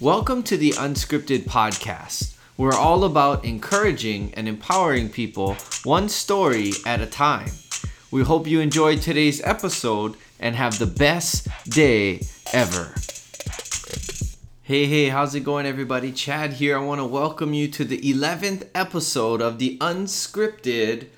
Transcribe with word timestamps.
Welcome 0.00 0.44
to 0.44 0.56
the 0.56 0.70
Unscripted 0.70 1.40
Podcast. 1.40 2.34
We're 2.56 2.72
all 2.72 3.04
about 3.04 3.44
encouraging 3.44 4.32
and 4.32 4.48
empowering 4.48 5.10
people 5.10 5.56
one 5.84 6.08
story 6.08 6.72
at 6.86 7.02
a 7.02 7.06
time. 7.06 7.50
We 8.10 8.22
hope 8.22 8.46
you 8.46 8.60
enjoyed 8.60 9.02
today's 9.02 9.42
episode 9.42 10.16
and 10.38 10.56
have 10.56 10.78
the 10.78 10.86
best 10.86 11.48
day 11.68 12.22
ever. 12.50 12.94
Hey, 14.62 14.86
hey, 14.86 15.10
how's 15.10 15.34
it 15.34 15.40
going, 15.40 15.66
everybody? 15.66 16.12
Chad 16.12 16.54
here. 16.54 16.78
I 16.78 16.82
want 16.82 17.02
to 17.02 17.04
welcome 17.04 17.52
you 17.52 17.68
to 17.68 17.84
the 17.84 17.98
11th 17.98 18.68
episode 18.74 19.42
of 19.42 19.58
the 19.58 19.76
Unscripted 19.82 21.08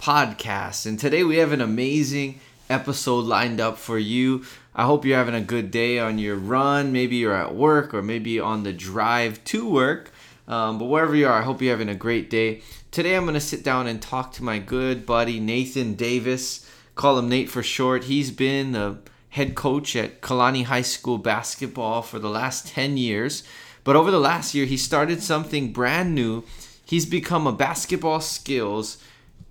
Podcast. 0.00 0.84
And 0.84 0.98
today 0.98 1.22
we 1.22 1.36
have 1.36 1.52
an 1.52 1.60
amazing 1.60 2.40
episode 2.68 3.24
lined 3.24 3.60
up 3.60 3.78
for 3.78 4.00
you. 4.00 4.44
I 4.74 4.84
hope 4.84 5.04
you're 5.04 5.18
having 5.18 5.34
a 5.34 5.42
good 5.42 5.70
day 5.70 5.98
on 5.98 6.18
your 6.18 6.36
run. 6.36 6.92
Maybe 6.92 7.16
you're 7.16 7.34
at 7.34 7.54
work 7.54 7.92
or 7.92 8.02
maybe 8.02 8.40
on 8.40 8.62
the 8.62 8.72
drive 8.72 9.44
to 9.44 9.68
work. 9.68 10.10
Um, 10.48 10.78
but 10.78 10.86
wherever 10.86 11.14
you 11.14 11.26
are, 11.26 11.40
I 11.40 11.42
hope 11.42 11.60
you're 11.60 11.72
having 11.72 11.90
a 11.90 11.94
great 11.94 12.30
day. 12.30 12.62
Today 12.90 13.14
I'm 13.14 13.24
going 13.24 13.34
to 13.34 13.40
sit 13.40 13.62
down 13.62 13.86
and 13.86 14.00
talk 14.00 14.32
to 14.32 14.44
my 14.44 14.58
good 14.58 15.04
buddy 15.04 15.40
Nathan 15.40 15.94
Davis. 15.94 16.68
Call 16.94 17.18
him 17.18 17.28
Nate 17.28 17.50
for 17.50 17.62
short. 17.62 18.04
He's 18.04 18.30
been 18.30 18.72
the 18.72 18.98
head 19.28 19.54
coach 19.54 19.94
at 19.94 20.22
Kalani 20.22 20.64
High 20.64 20.82
School 20.82 21.18
basketball 21.18 22.00
for 22.00 22.18
the 22.18 22.30
last 22.30 22.66
10 22.68 22.96
years. 22.96 23.44
But 23.84 23.96
over 23.96 24.10
the 24.10 24.20
last 24.20 24.54
year, 24.54 24.64
he 24.64 24.76
started 24.78 25.22
something 25.22 25.72
brand 25.72 26.14
new. 26.14 26.44
He's 26.84 27.06
become 27.06 27.46
a 27.46 27.52
basketball 27.52 28.20
skills 28.20 28.98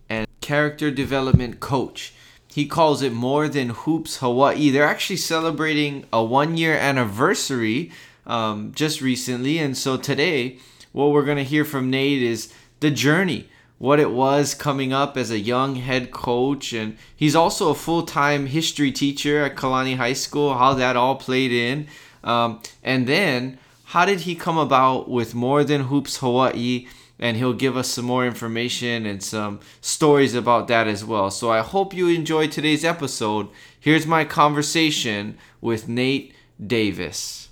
and 0.10 0.28
character 0.42 0.90
development 0.90 1.60
coach. 1.60 2.14
He 2.54 2.66
calls 2.66 3.02
it 3.02 3.14
More 3.14 3.48
Than 3.48 3.70
Hoops 3.70 4.18
Hawaii. 4.18 4.70
They're 4.70 4.84
actually 4.84 5.18
celebrating 5.18 6.06
a 6.12 6.22
one 6.24 6.58
year 6.58 6.76
anniversary 6.76 7.92
um, 8.26 8.74
just 8.76 9.00
recently. 9.02 9.58
And 9.58 9.78
so 9.78 9.96
today, 9.96 10.58
what 10.92 11.12
we're 11.12 11.24
going 11.24 11.38
to 11.38 11.46
hear 11.46 11.64
from 11.64 11.90
Nate 11.90 12.22
is 12.22 12.54
the 12.82 12.92
journey, 12.92 13.48
what 13.78 14.02
it 14.02 14.12
was 14.12 14.54
coming 14.54 14.92
up 14.92 15.16
as 15.16 15.32
a 15.32 15.40
young 15.40 15.76
head 15.76 16.12
coach. 16.12 16.74
And 16.74 16.98
he's 17.16 17.36
also 17.38 17.70
a 17.70 17.76
full 17.76 18.04
time 18.04 18.48
history 18.48 18.92
teacher 18.92 19.46
at 19.46 19.56
Kalani 19.56 19.96
High 19.96 20.14
School, 20.14 20.54
how 20.54 20.74
that 20.74 20.98
all 20.98 21.16
played 21.16 21.54
in. 21.54 21.88
Um, 22.22 22.62
and 22.84 23.08
then, 23.08 23.60
how 23.86 24.06
did 24.06 24.22
he 24.22 24.36
come 24.36 24.58
about 24.58 25.10
with 25.10 25.34
More 25.34 25.64
Than 25.64 25.84
Hoops 25.84 26.18
Hawaii? 26.18 26.88
And 27.22 27.38
he'll 27.38 27.54
give 27.54 27.78
us 27.78 27.88
some 27.88 28.06
more 28.06 28.26
information 28.26 29.06
and 29.06 29.22
some 29.22 29.60
stories 29.80 30.34
about 30.34 30.68
that 30.68 30.88
as 30.88 31.06
well. 31.06 31.30
So 31.30 31.52
I 31.52 31.60
hope 31.60 31.94
you 31.94 32.10
enjoyed 32.10 32.52
today's 32.52 32.84
episode. 32.84 33.48
Here's 33.80 34.08
my 34.08 34.26
conversation 34.26 35.38
with 35.62 35.88
Nate 35.88 36.34
Davis. 36.66 37.50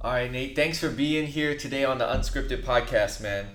All 0.00 0.12
right, 0.12 0.30
Nate, 0.30 0.56
thanks 0.56 0.78
for 0.78 0.90
being 0.90 1.28
here 1.28 1.56
today 1.56 1.84
on 1.84 1.98
the 1.98 2.04
Unscripted 2.04 2.64
Podcast, 2.64 3.22
man. 3.22 3.46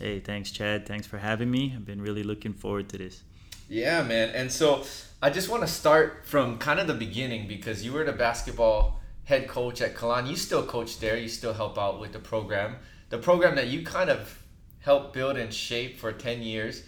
Hey, 0.00 0.18
thanks, 0.18 0.50
Chad. 0.50 0.84
Thanks 0.84 1.06
for 1.06 1.18
having 1.18 1.50
me. 1.50 1.72
I've 1.74 1.86
been 1.86 2.02
really 2.02 2.24
looking 2.24 2.52
forward 2.52 2.88
to 2.90 2.98
this. 2.98 3.22
Yeah, 3.68 4.02
man. 4.02 4.30
And 4.30 4.50
so 4.50 4.82
I 5.22 5.30
just 5.30 5.48
want 5.48 5.62
to 5.62 5.68
start 5.68 6.26
from 6.26 6.58
kind 6.58 6.80
of 6.80 6.88
the 6.88 6.94
beginning 6.94 7.46
because 7.46 7.84
you 7.84 7.92
were 7.92 8.04
the 8.04 8.12
basketball 8.12 9.00
head 9.22 9.48
coach 9.48 9.80
at 9.80 9.94
Kalani. 9.94 10.30
You 10.30 10.36
still 10.36 10.66
coach 10.66 10.98
there, 10.98 11.16
you 11.16 11.28
still 11.28 11.54
help 11.54 11.78
out 11.78 12.00
with 12.00 12.12
the 12.12 12.18
program 12.18 12.76
the 13.10 13.18
program 13.18 13.56
that 13.56 13.68
you 13.68 13.84
kind 13.84 14.10
of 14.10 14.42
helped 14.80 15.12
build 15.12 15.36
and 15.36 15.52
shape 15.52 15.98
for 15.98 16.12
10 16.12 16.42
years. 16.42 16.82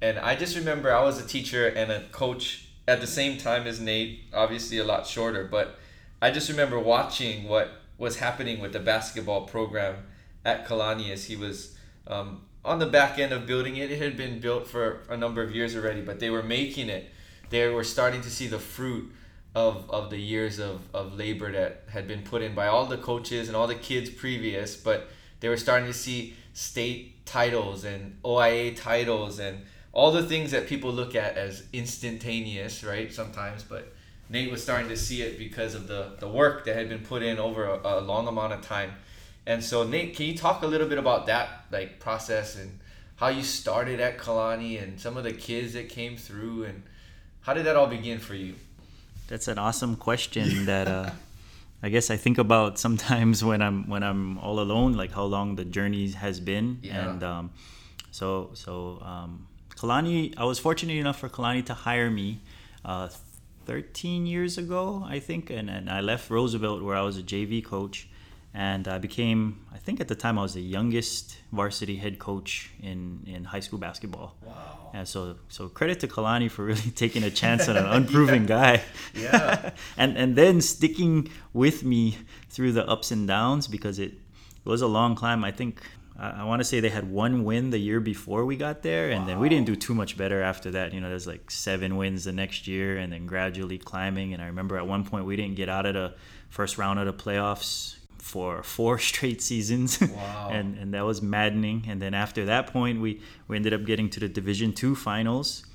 And 0.00 0.18
I 0.18 0.34
just 0.34 0.56
remember 0.56 0.92
I 0.92 1.02
was 1.02 1.20
a 1.20 1.26
teacher 1.26 1.68
and 1.68 1.92
a 1.92 2.02
coach 2.08 2.68
at 2.88 3.00
the 3.00 3.06
same 3.06 3.38
time 3.38 3.66
as 3.66 3.80
Nate, 3.80 4.24
obviously 4.32 4.78
a 4.78 4.84
lot 4.84 5.06
shorter, 5.06 5.44
but 5.44 5.78
I 6.20 6.30
just 6.30 6.48
remember 6.48 6.78
watching 6.78 7.48
what 7.48 7.70
was 7.98 8.16
happening 8.18 8.60
with 8.60 8.72
the 8.72 8.80
basketball 8.80 9.42
program 9.46 9.96
at 10.44 10.66
Kalani 10.66 11.10
as 11.10 11.26
he 11.26 11.36
was 11.36 11.76
um, 12.06 12.42
on 12.64 12.78
the 12.78 12.86
back 12.86 13.18
end 13.18 13.32
of 13.32 13.46
building 13.46 13.76
it. 13.76 13.90
It 13.90 14.00
had 14.00 14.16
been 14.16 14.40
built 14.40 14.66
for 14.66 15.02
a 15.08 15.16
number 15.16 15.42
of 15.42 15.54
years 15.54 15.76
already, 15.76 16.00
but 16.00 16.20
they 16.20 16.30
were 16.30 16.42
making 16.42 16.88
it. 16.88 17.10
They 17.50 17.68
were 17.68 17.84
starting 17.84 18.22
to 18.22 18.30
see 18.30 18.46
the 18.46 18.58
fruit 18.58 19.12
of, 19.54 19.88
of 19.90 20.10
the 20.10 20.18
years 20.18 20.58
of, 20.58 20.80
of 20.94 21.14
labor 21.14 21.52
that 21.52 21.84
had 21.90 22.08
been 22.08 22.22
put 22.22 22.42
in 22.42 22.54
by 22.54 22.66
all 22.66 22.86
the 22.86 22.96
coaches 22.96 23.48
and 23.48 23.56
all 23.56 23.66
the 23.66 23.74
kids 23.74 24.08
previous, 24.10 24.74
but 24.76 25.10
they 25.42 25.48
were 25.48 25.56
starting 25.56 25.88
to 25.88 25.92
see 25.92 26.34
state 26.54 27.26
titles 27.26 27.84
and 27.84 28.16
OIA 28.24 28.76
titles 28.76 29.40
and 29.40 29.58
all 29.92 30.12
the 30.12 30.22
things 30.22 30.52
that 30.52 30.68
people 30.68 30.92
look 30.92 31.16
at 31.16 31.36
as 31.36 31.64
instantaneous, 31.72 32.84
right? 32.84 33.12
Sometimes, 33.12 33.64
but 33.64 33.92
Nate 34.30 34.52
was 34.52 34.62
starting 34.62 34.88
to 34.88 34.96
see 34.96 35.20
it 35.20 35.38
because 35.38 35.74
of 35.74 35.88
the, 35.88 36.12
the 36.20 36.28
work 36.28 36.64
that 36.64 36.76
had 36.76 36.88
been 36.88 37.00
put 37.00 37.24
in 37.24 37.38
over 37.38 37.64
a, 37.66 37.80
a 37.82 38.00
long 38.00 38.28
amount 38.28 38.52
of 38.52 38.62
time. 38.62 38.92
And 39.44 39.64
so, 39.64 39.82
Nate, 39.82 40.14
can 40.14 40.26
you 40.26 40.36
talk 40.36 40.62
a 40.62 40.66
little 40.66 40.88
bit 40.88 40.98
about 40.98 41.26
that 41.26 41.64
like 41.72 41.98
process 41.98 42.56
and 42.56 42.78
how 43.16 43.26
you 43.26 43.42
started 43.42 43.98
at 43.98 44.18
Kalani 44.18 44.80
and 44.80 45.00
some 45.00 45.16
of 45.16 45.24
the 45.24 45.32
kids 45.32 45.72
that 45.72 45.88
came 45.88 46.16
through 46.16 46.64
and 46.64 46.84
how 47.40 47.52
did 47.52 47.66
that 47.66 47.74
all 47.74 47.88
begin 47.88 48.20
for 48.20 48.36
you? 48.36 48.54
That's 49.26 49.48
an 49.48 49.58
awesome 49.58 49.96
question 49.96 50.66
that 50.66 50.86
uh, 50.86 51.10
I 51.82 51.88
guess 51.88 52.10
I 52.10 52.16
think 52.16 52.38
about 52.38 52.78
sometimes 52.86 53.44
when 53.44 53.62
I'm 53.62 53.88
when 53.88 54.02
I'm 54.02 54.38
all 54.38 54.60
alone, 54.60 54.92
like 54.94 55.12
how 55.12 55.24
long 55.24 55.56
the 55.56 55.64
journey 55.64 56.10
has 56.10 56.40
been, 56.40 56.78
yeah. 56.82 57.10
and 57.10 57.22
um, 57.22 57.50
so 58.10 58.50
so 58.54 59.00
um, 59.02 59.48
Kalani. 59.76 60.34
I 60.36 60.44
was 60.44 60.58
fortunate 60.58 60.96
enough 60.96 61.18
for 61.18 61.28
Kalani 61.28 61.64
to 61.66 61.74
hire 61.74 62.10
me. 62.10 62.40
Uh, 62.84 63.08
13 63.64 64.26
years 64.26 64.58
ago, 64.58 65.06
I 65.08 65.18
think, 65.20 65.50
and, 65.50 65.70
and 65.70 65.88
I 65.88 66.00
left 66.00 66.30
Roosevelt 66.30 66.82
where 66.82 66.96
I 66.96 67.02
was 67.02 67.16
a 67.16 67.22
JV 67.22 67.64
coach, 67.64 68.08
and 68.54 68.86
I 68.86 68.98
became 68.98 69.64
I 69.72 69.78
think 69.78 70.00
at 70.00 70.08
the 70.08 70.14
time 70.14 70.38
I 70.38 70.42
was 70.42 70.54
the 70.54 70.62
youngest 70.62 71.36
varsity 71.52 71.96
head 71.96 72.18
coach 72.18 72.70
in 72.80 73.22
in 73.26 73.44
high 73.44 73.60
school 73.60 73.78
basketball. 73.78 74.36
Wow. 74.44 74.90
And 74.92 75.08
so 75.08 75.36
so 75.48 75.68
credit 75.68 76.00
to 76.00 76.08
Kalani 76.08 76.50
for 76.50 76.64
really 76.64 76.90
taking 76.94 77.22
a 77.22 77.30
chance 77.30 77.68
on 77.68 77.76
an 77.76 77.86
unproven 77.98 78.42
yeah. 78.42 78.48
guy. 78.48 78.82
Yeah. 79.14 79.70
and 79.96 80.16
and 80.16 80.36
then 80.36 80.60
sticking 80.60 81.28
with 81.52 81.82
me 81.84 82.18
through 82.50 82.72
the 82.72 82.86
ups 82.86 83.10
and 83.10 83.26
downs 83.26 83.68
because 83.68 83.98
it, 83.98 84.12
it 84.12 84.68
was 84.68 84.82
a 84.82 84.86
long 84.86 85.14
climb. 85.14 85.44
I 85.44 85.50
think 85.50 85.82
I, 86.18 86.42
I 86.42 86.44
want 86.44 86.60
to 86.60 86.64
say 86.64 86.80
they 86.80 86.90
had 86.90 87.10
one 87.10 87.44
win 87.44 87.70
the 87.70 87.78
year 87.78 88.00
before 88.00 88.44
we 88.44 88.56
got 88.56 88.82
there, 88.82 89.10
and 89.10 89.22
wow. 89.22 89.26
then 89.28 89.40
we 89.40 89.48
didn't 89.48 89.66
do 89.66 89.76
too 89.76 89.94
much 89.94 90.18
better 90.18 90.42
after 90.42 90.70
that. 90.72 90.92
You 90.92 91.00
know, 91.00 91.08
there's 91.08 91.26
like 91.26 91.50
seven 91.50 91.96
wins 91.96 92.24
the 92.24 92.32
next 92.32 92.68
year, 92.68 92.98
and 92.98 93.10
then 93.10 93.24
gradually 93.24 93.78
climbing. 93.78 94.34
And 94.34 94.42
I 94.42 94.46
remember 94.46 94.76
at 94.76 94.86
one 94.86 95.04
point 95.04 95.24
we 95.24 95.36
didn't 95.36 95.54
get 95.54 95.70
out 95.70 95.86
of 95.86 95.94
the 95.94 96.14
first 96.50 96.76
round 96.76 96.98
of 96.98 97.06
the 97.06 97.14
playoffs 97.14 97.96
for 98.22 98.62
four 98.62 98.98
straight 99.10 99.42
seasons. 99.42 100.00
Wow. 100.00 100.48
and 100.52 100.78
and 100.78 100.94
that 100.94 101.04
was 101.04 101.20
maddening. 101.20 101.84
And 101.88 102.00
then 102.00 102.14
after 102.14 102.46
that 102.46 102.68
point, 102.68 103.00
we 103.00 103.20
we 103.48 103.56
ended 103.56 103.74
up 103.74 103.84
getting 103.84 104.08
to 104.10 104.20
the 104.20 104.28
Division 104.28 104.72
Two 104.72 104.94
finals, 104.94 105.66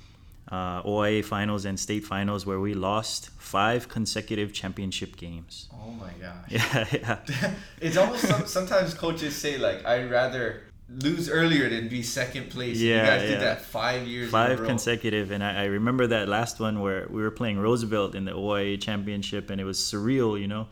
uh, 0.50 0.82
OIA 0.82 1.22
finals, 1.22 1.64
and 1.64 1.78
state 1.78 2.04
finals, 2.04 2.46
where 2.46 2.58
we 2.58 2.74
lost 2.74 3.30
five 3.38 3.88
consecutive 3.88 4.52
championship 4.52 5.16
games. 5.16 5.68
Oh 5.72 5.90
my 5.90 6.12
gosh. 6.20 6.48
Yeah, 6.48 6.86
yeah. 6.92 7.54
it's 7.80 7.96
almost 7.96 8.26
some, 8.26 8.46
sometimes 8.46 8.94
coaches 8.94 9.36
say 9.36 9.58
like 9.58 9.84
I'd 9.84 10.10
rather 10.10 10.62
lose 10.88 11.28
earlier 11.28 11.68
than 11.68 11.88
be 11.88 12.02
second 12.02 12.48
place. 12.48 12.78
Yeah, 12.78 13.02
you 13.02 13.06
guys 13.10 13.22
yeah. 13.22 13.28
did 13.28 13.40
that 13.42 13.60
five 13.60 14.06
years. 14.08 14.30
Five 14.30 14.64
consecutive, 14.64 15.30
and 15.32 15.44
I, 15.44 15.64
I, 15.64 15.64
remember 15.66 16.06
that 16.06 16.28
last 16.28 16.60
one 16.60 16.80
where 16.80 17.06
we 17.10 17.20
were 17.20 17.30
playing 17.30 17.58
Roosevelt 17.58 18.14
in 18.14 18.24
the 18.24 18.32
OIA 18.32 18.78
championship, 18.78 19.50
and 19.50 19.60
it 19.60 19.64
was 19.64 19.78
surreal, 19.78 20.40
you 20.40 20.48
know 20.48 20.66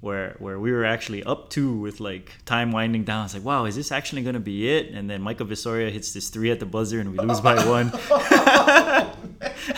where 0.00 0.34
where 0.38 0.58
we 0.58 0.72
were 0.72 0.84
actually 0.84 1.22
up 1.24 1.50
two 1.50 1.76
with 1.76 2.00
like 2.00 2.32
time 2.44 2.72
winding 2.72 3.04
down. 3.04 3.26
It's 3.26 3.34
like, 3.34 3.44
wow, 3.44 3.66
is 3.66 3.76
this 3.76 3.92
actually 3.92 4.22
gonna 4.22 4.40
be 4.40 4.70
it? 4.70 4.90
And 4.92 5.08
then 5.10 5.20
Michael 5.20 5.46
Visoria 5.46 5.90
hits 5.90 6.12
this 6.12 6.28
three 6.30 6.50
at 6.50 6.60
the 6.60 6.66
buzzer 6.66 7.00
and 7.00 7.12
we 7.12 7.18
lose 7.18 7.40
by 7.40 7.54
one. 7.68 7.90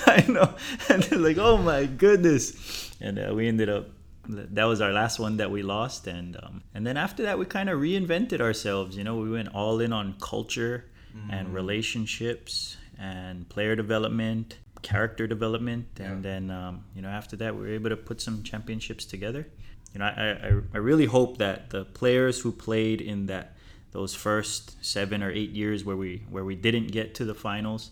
I 0.06 0.24
know, 0.28 0.54
and 0.88 1.02
they're 1.02 1.18
like, 1.18 1.38
oh 1.38 1.56
my 1.56 1.86
goodness, 1.86 2.94
and 3.00 3.18
uh, 3.18 3.34
we 3.34 3.48
ended 3.48 3.68
up. 3.68 3.88
That 4.28 4.64
was 4.64 4.80
our 4.80 4.92
last 4.92 5.18
one 5.18 5.38
that 5.38 5.50
we 5.50 5.62
lost, 5.62 6.06
and 6.06 6.36
um, 6.40 6.62
and 6.74 6.86
then 6.86 6.96
after 6.96 7.24
that 7.24 7.38
we 7.40 7.44
kind 7.44 7.68
of 7.68 7.80
reinvented 7.80 8.40
ourselves. 8.40 8.96
You 8.96 9.02
know, 9.02 9.16
we 9.16 9.30
went 9.30 9.48
all 9.48 9.80
in 9.80 9.92
on 9.92 10.14
culture 10.20 10.84
mm. 11.16 11.32
and 11.32 11.52
relationships 11.52 12.76
and 12.98 13.48
player 13.48 13.74
development 13.74 14.58
character 14.82 15.26
development 15.26 15.86
and 15.98 16.24
yeah. 16.24 16.30
then 16.30 16.50
um, 16.50 16.84
you 16.94 17.02
know 17.02 17.08
after 17.08 17.36
that 17.36 17.54
we 17.54 17.62
were 17.62 17.74
able 17.74 17.88
to 17.88 17.96
put 17.96 18.20
some 18.20 18.42
championships 18.42 19.04
together 19.04 19.46
you 19.94 19.98
know, 19.98 20.06
I, 20.06 20.30
I, 20.30 20.60
I 20.74 20.78
really 20.78 21.06
hope 21.06 21.38
that 21.38 21.70
the 21.70 21.84
players 21.84 22.40
who 22.40 22.52
played 22.52 23.00
in 23.00 23.26
that 23.26 23.56
those 23.92 24.14
first 24.14 24.82
seven 24.84 25.22
or 25.22 25.30
eight 25.30 25.50
years 25.50 25.84
where 25.84 25.96
we 25.96 26.22
where 26.30 26.44
we 26.44 26.54
didn't 26.54 26.88
get 26.88 27.14
to 27.16 27.24
the 27.24 27.34
finals 27.34 27.90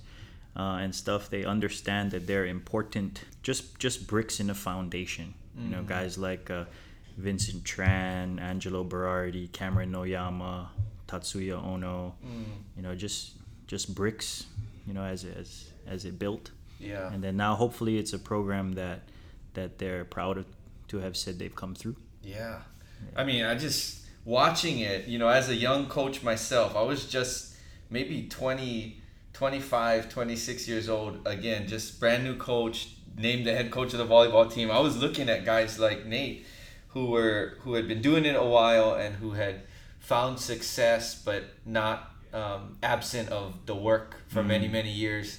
uh, 0.56 0.78
and 0.80 0.94
stuff, 0.94 1.28
they 1.28 1.44
understand 1.44 2.10
that 2.12 2.26
they're 2.26 2.46
important, 2.46 3.24
just 3.42 3.78
just 3.78 4.06
bricks 4.06 4.40
in 4.40 4.46
the 4.46 4.54
foundation. 4.54 5.34
Mm-hmm. 5.54 5.64
You 5.64 5.70
know, 5.72 5.78
mm-hmm. 5.78 5.88
guys 5.88 6.16
like 6.16 6.50
uh, 6.50 6.64
Vincent 7.18 7.64
Tran, 7.64 8.40
Angelo 8.40 8.82
Berardi, 8.82 9.52
Cameron 9.52 9.92
Noyama, 9.92 10.68
Tatsuya 11.06 11.62
Ono. 11.62 12.14
Mm. 12.24 12.44
You 12.76 12.82
know, 12.82 12.94
just 12.94 13.32
just 13.66 13.94
bricks. 13.94 14.46
You 14.86 14.94
know, 14.94 15.04
as 15.04 15.24
as 15.24 15.70
as 15.86 16.06
it 16.06 16.18
built. 16.18 16.50
Yeah. 16.80 17.12
And 17.12 17.22
then 17.22 17.36
now, 17.36 17.54
hopefully, 17.54 17.98
it's 17.98 18.12
a 18.12 18.18
program 18.18 18.72
that 18.72 19.02
that 19.54 19.78
they're 19.78 20.04
proud 20.04 20.38
of 20.38 20.46
to 20.88 20.98
have 20.98 21.16
said 21.16 21.38
they've 21.38 21.54
come 21.54 21.74
through. 21.74 21.96
Yeah. 22.22 22.60
I 23.16 23.24
mean, 23.24 23.44
I 23.44 23.54
just 23.54 24.06
watching 24.24 24.80
it, 24.80 25.06
you 25.06 25.18
know, 25.18 25.28
as 25.28 25.48
a 25.48 25.54
young 25.54 25.86
coach 25.86 26.22
myself, 26.22 26.76
I 26.76 26.82
was 26.82 27.06
just 27.06 27.54
maybe 27.88 28.28
20, 28.28 29.00
25, 29.32 30.08
26 30.08 30.68
years 30.68 30.88
old. 30.88 31.26
Again, 31.26 31.66
just 31.66 31.98
brand 31.98 32.24
new 32.24 32.36
coach, 32.36 32.90
named 33.16 33.46
the 33.46 33.52
head 33.52 33.70
coach 33.70 33.92
of 33.92 33.98
the 33.98 34.06
volleyball 34.06 34.52
team. 34.52 34.70
I 34.70 34.80
was 34.80 34.96
looking 34.96 35.28
at 35.28 35.44
guys 35.44 35.78
like 35.78 36.06
Nate 36.06 36.46
who 36.88 37.06
were 37.06 37.56
who 37.60 37.74
had 37.74 37.86
been 37.88 38.02
doing 38.02 38.24
it 38.24 38.36
a 38.36 38.44
while 38.44 38.94
and 38.94 39.16
who 39.16 39.32
had 39.32 39.62
found 39.98 40.38
success 40.38 41.14
but 41.14 41.44
not 41.64 42.12
um, 42.32 42.76
absent 42.82 43.28
of 43.30 43.54
the 43.66 43.74
work 43.74 44.16
for 44.28 44.42
many 44.42 44.68
many 44.68 44.90
years 44.90 45.38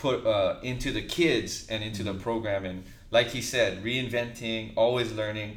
put 0.00 0.26
uh, 0.26 0.56
into 0.62 0.88
the 0.92 1.02
kids 1.18 1.66
and 1.70 1.82
into 1.88 2.02
the 2.02 2.14
program 2.14 2.64
and 2.64 2.78
like 3.10 3.28
he 3.36 3.42
said 3.42 3.70
reinventing 3.84 4.72
always 4.76 5.12
learning. 5.12 5.50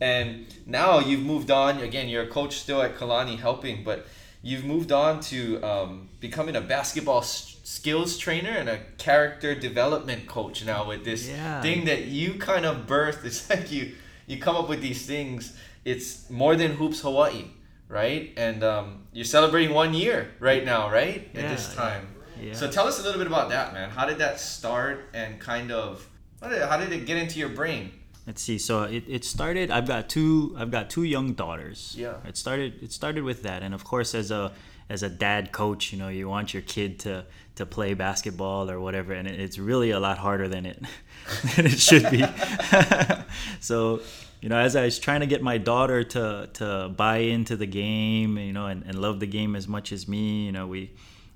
And 0.00 0.46
now 0.66 0.98
you've 0.98 1.22
moved 1.34 1.50
on. 1.50 1.78
Again 1.80 2.08
you're 2.08 2.24
a 2.30 2.32
coach 2.38 2.54
still 2.64 2.80
at 2.82 2.96
kalani 2.98 3.36
helping 3.38 3.84
but 3.84 3.98
you've 4.42 4.64
moved 4.64 4.90
on 4.92 5.20
to 5.20 5.40
um, 5.62 6.08
becoming 6.20 6.56
a 6.56 6.60
basketball 6.60 7.20
s- 7.20 7.56
skills 7.64 8.18
trainer 8.18 8.50
and 8.50 8.68
a 8.68 8.78
character 8.98 9.54
development 9.54 10.26
coach 10.26 10.64
now 10.64 10.88
with 10.88 11.04
this 11.04 11.28
Yeah. 11.28 11.60
thing 11.62 11.84
that 11.90 12.02
you 12.06 12.34
kind 12.50 12.64
of 12.70 12.74
birthed. 12.86 13.24
It's 13.30 13.48
like 13.50 13.70
you 13.76 13.84
you 14.30 14.36
come 14.46 14.56
up 14.60 14.68
with 14.68 14.80
these 14.88 15.02
things. 15.06 15.40
It's 15.84 16.08
more 16.30 16.54
than 16.56 16.70
hoops 16.80 17.00
hawaii 17.08 17.44
right? 18.00 18.32
And 18.38 18.58
um, 18.64 18.86
you're 19.12 19.32
celebrating 19.38 19.72
one 19.74 19.92
year 20.02 20.18
right 20.40 20.64
now 20.64 20.82
right? 20.90 21.20
At 21.40 21.46
this 21.54 21.74
time 21.74 22.02
yeah. 22.04 22.11
So 22.52 22.70
tell 22.70 22.86
us 22.86 22.98
a 22.98 23.02
little 23.02 23.18
bit 23.18 23.26
about 23.26 23.48
that 23.48 23.72
man 23.72 23.90
how 23.90 24.04
did 24.04 24.18
that 24.18 24.40
start 24.40 25.08
and 25.14 25.38
kind 25.40 25.70
of 25.70 26.08
how 26.40 26.48
did, 26.48 26.62
how 26.62 26.76
did 26.76 26.92
it 26.92 27.06
get 27.06 27.16
into 27.16 27.38
your 27.38 27.48
brain 27.48 27.92
Let's 28.26 28.40
see. 28.40 28.58
So 28.58 28.84
it, 28.84 29.04
it 29.08 29.24
started. 29.24 29.70
I've 29.70 29.86
got 29.86 30.08
two. 30.08 30.54
I've 30.56 30.70
got 30.70 30.88
two 30.88 31.02
young 31.02 31.32
daughters. 31.32 31.94
Yeah. 31.98 32.14
It 32.24 32.36
started. 32.36 32.80
It 32.80 32.92
started 32.92 33.24
with 33.24 33.42
that, 33.42 33.64
and 33.64 33.74
of 33.74 33.82
course, 33.82 34.14
as 34.14 34.30
a 34.30 34.52
as 34.88 35.02
a 35.02 35.08
dad 35.08 35.52
coach, 35.52 35.92
you 35.92 35.98
know, 35.98 36.08
you 36.08 36.28
want 36.28 36.52
your 36.52 36.62
kid 36.62 37.00
to 37.00 37.24
to 37.56 37.66
play 37.66 37.94
basketball 37.94 38.70
or 38.70 38.80
whatever, 38.80 39.12
and 39.12 39.26
it, 39.26 39.40
it's 39.40 39.58
really 39.58 39.90
a 39.90 39.98
lot 39.98 40.18
harder 40.18 40.48
than 40.48 40.66
it 40.66 40.80
than 41.56 41.66
it 41.66 41.80
should 41.80 42.08
be. 42.10 42.24
so, 43.60 44.00
you 44.40 44.48
know, 44.48 44.56
as 44.56 44.76
I 44.76 44.84
was 44.84 45.00
trying 45.00 45.20
to 45.20 45.26
get 45.26 45.42
my 45.42 45.58
daughter 45.58 46.04
to 46.04 46.48
to 46.54 46.92
buy 46.96 47.18
into 47.18 47.56
the 47.56 47.66
game, 47.66 48.38
you 48.38 48.52
know, 48.52 48.66
and, 48.66 48.84
and 48.84 49.00
love 49.00 49.18
the 49.18 49.26
game 49.26 49.56
as 49.56 49.66
much 49.66 49.90
as 49.90 50.06
me, 50.06 50.46
you 50.46 50.52
know, 50.52 50.68
we 50.68 50.92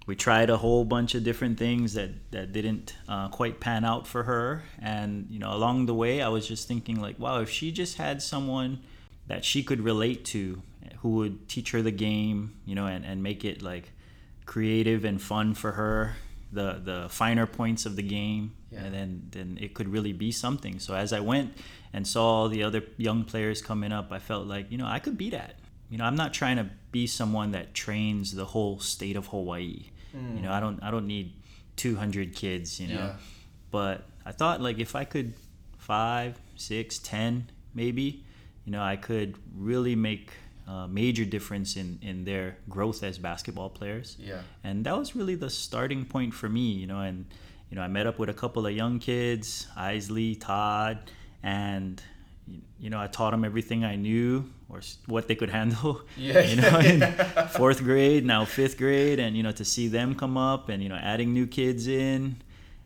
we 0.06 0.14
tried 0.14 0.50
a 0.50 0.56
whole 0.58 0.84
bunch 0.84 1.14
of 1.16 1.24
different 1.24 1.58
things 1.58 1.94
that 1.94 2.10
that 2.30 2.52
didn't 2.52 2.94
uh, 3.08 3.28
quite 3.28 3.58
pan 3.60 3.84
out 3.84 4.06
for 4.06 4.22
her. 4.22 4.62
And 4.80 5.26
you 5.30 5.38
know 5.38 5.52
along 5.52 5.86
the 5.86 5.94
way 5.94 6.22
i 6.22 6.28
was 6.28 6.46
just 6.46 6.68
thinking 6.68 7.00
like 7.00 7.18
wow 7.18 7.40
if 7.40 7.50
she 7.50 7.72
just 7.72 7.96
had 7.98 8.22
someone 8.22 8.78
that 9.26 9.44
she 9.44 9.62
could 9.62 9.80
relate 9.80 10.24
to 10.26 10.62
who 11.00 11.10
would 11.18 11.48
teach 11.48 11.72
her 11.72 11.82
the 11.82 11.90
game 11.90 12.54
you 12.64 12.74
know 12.76 12.86
and, 12.86 13.04
and 13.04 13.22
make 13.22 13.44
it 13.44 13.62
like 13.62 13.90
creative 14.44 15.04
and 15.04 15.20
fun 15.20 15.54
for 15.54 15.72
her 15.72 16.16
the 16.52 16.80
the 16.84 17.08
finer 17.10 17.46
points 17.46 17.84
of 17.86 17.96
the 17.96 18.02
game 18.02 18.52
Yeah. 18.70 18.84
and 18.84 18.94
then 18.94 19.10
then 19.32 19.58
it 19.60 19.74
could 19.74 19.88
really 19.88 20.12
be 20.12 20.30
something. 20.32 20.78
So 20.78 20.94
as 20.94 21.12
i 21.12 21.20
went 21.20 21.48
and 21.92 22.06
saw 22.06 22.24
all 22.42 22.48
the 22.48 22.62
other 22.62 22.82
young 22.96 23.24
players 23.24 23.60
coming 23.62 23.92
up 23.92 24.12
i 24.12 24.18
felt 24.20 24.46
like 24.46 24.70
you 24.70 24.78
know 24.78 24.86
i 24.86 24.98
could 25.00 25.18
be 25.18 25.30
that. 25.30 25.54
You 25.90 25.98
know 25.98 26.04
i'm 26.04 26.16
not 26.16 26.32
trying 26.32 26.56
to 26.62 26.66
be 26.92 27.06
someone 27.06 27.50
that 27.52 27.74
trains 27.74 28.34
the 28.34 28.46
whole 28.54 28.78
state 28.80 29.16
of 29.16 29.26
hawaii 29.28 29.90
Mm. 30.14 30.36
you 30.36 30.42
know 30.42 30.52
i 30.52 30.60
don't 30.60 30.82
i 30.82 30.90
don't 30.90 31.06
need 31.06 31.32
200 31.76 32.34
kids 32.34 32.80
you 32.80 32.88
know? 32.88 32.94
Yeah. 32.94 33.12
but 33.70 34.04
i 34.24 34.32
thought 34.32 34.60
like 34.60 34.78
if 34.78 34.94
i 34.94 35.04
could 35.04 35.34
five 35.78 36.38
six 36.56 36.98
ten 36.98 37.50
maybe 37.74 38.24
you 38.64 38.72
know 38.72 38.82
i 38.82 38.96
could 38.96 39.36
really 39.56 39.94
make 39.94 40.30
a 40.68 40.88
major 40.88 41.24
difference 41.24 41.76
in 41.76 41.98
in 42.02 42.24
their 42.24 42.56
growth 42.68 43.04
as 43.04 43.18
basketball 43.18 43.70
players. 43.70 44.16
Yeah. 44.18 44.40
And 44.64 44.84
that 44.84 44.98
was 44.98 45.14
really 45.14 45.36
the 45.36 45.48
starting 45.48 46.04
point 46.04 46.34
for 46.34 46.48
me 46.48 46.72
you 46.72 46.88
know 46.88 47.00
and 47.00 47.26
you 47.70 47.76
know 47.76 47.82
i 47.82 47.88
met 47.88 48.06
up 48.06 48.18
with 48.18 48.28
a 48.28 48.34
couple 48.34 48.66
of 48.66 48.72
young 48.72 48.98
kids 48.98 49.68
isley 49.76 50.34
todd 50.34 50.98
and 51.42 52.02
you 52.78 52.90
know 52.90 53.00
i 53.00 53.06
taught 53.06 53.31
them 53.32 53.44
everything 53.44 53.84
i 53.84 53.96
knew 53.96 54.44
or 54.69 54.81
what 55.06 55.26
they 55.28 55.34
could 55.34 55.50
handle 55.50 56.00
Yeah. 56.16 56.40
you 56.40 56.56
know 56.60 56.78
in 56.78 57.00
fourth 57.50 57.82
grade 57.82 58.25
now 58.25 58.44
fifth 58.44 58.76
grade 58.78 59.19
and 59.19 59.37
you 59.37 59.43
know 59.43 59.52
to 59.52 59.64
see 59.64 59.88
them 59.88 60.14
come 60.14 60.37
up 60.37 60.69
and 60.69 60.82
you 60.82 60.88
know 60.88 60.96
adding 60.96 61.32
new 61.32 61.46
kids 61.46 61.87
in 61.87 62.37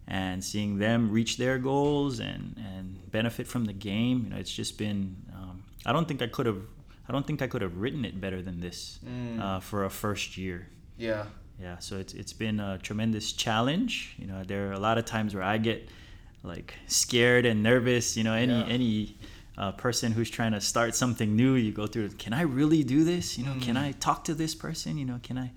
and 0.09 0.43
seeing 0.43 0.79
them 0.79 1.11
reach 1.11 1.37
their 1.37 1.59
goals 1.59 2.21
and 2.21 2.57
and 2.75 3.11
benefit 3.11 3.47
from 3.47 3.65
the 3.67 3.73
game 3.73 4.23
you 4.25 4.31
know 4.31 4.37
it's 4.37 4.53
just 4.53 4.79
been 4.79 5.17
um, 5.35 5.63
i 5.87 5.93
don't 5.93 6.07
think 6.09 6.23
i 6.23 6.27
could 6.27 6.47
have 6.47 6.63
i 7.09 7.13
don't 7.13 7.27
think 7.27 7.43
i 7.43 7.47
could 7.47 7.63
have 7.63 7.77
written 7.77 8.05
it 8.05 8.21
better 8.21 8.41
than 8.43 8.61
this 8.61 8.99
Mm. 9.07 9.41
uh, 9.41 9.61
for 9.61 9.85
a 9.85 9.91
first 9.91 10.37
year 10.37 10.69
yeah 10.97 11.25
yeah 11.61 11.77
so 11.79 11.97
it's 11.99 12.15
it's 12.15 12.33
been 12.33 12.61
a 12.61 12.79
tremendous 12.79 13.33
challenge 13.33 14.15
you 14.19 14.27
know 14.27 14.43
there 14.45 14.69
are 14.69 14.73
a 14.73 14.79
lot 14.89 14.97
of 14.99 15.05
times 15.05 15.35
where 15.35 15.45
i 15.45 15.59
get 15.59 15.89
like 16.43 16.75
scared 16.87 17.45
and 17.45 17.63
nervous 17.63 18.17
you 18.17 18.25
know 18.25 18.33
any 18.35 18.55
Yeah. 18.61 18.67
any 18.77 19.17
uh, 19.61 19.71
person 19.73 20.09
who's 20.17 20.31
trying 20.39 20.53
to 20.59 20.61
start 20.73 20.95
something 21.03 21.31
new 21.43 21.53
you 21.67 21.71
go 21.83 21.87
through 21.93 22.09
can 22.25 22.33
i 22.33 22.43
really 22.61 22.83
do 22.95 23.01
this 23.13 23.37
you 23.39 23.45
know 23.47 23.55
can 23.67 23.75
Mm. 23.77 23.85
i 23.87 23.89
talk 24.07 24.19
to 24.29 24.35
this 24.43 24.55
person 24.67 24.91
you 25.01 25.05
know 25.11 25.19
can 25.29 25.37
i 25.47 25.49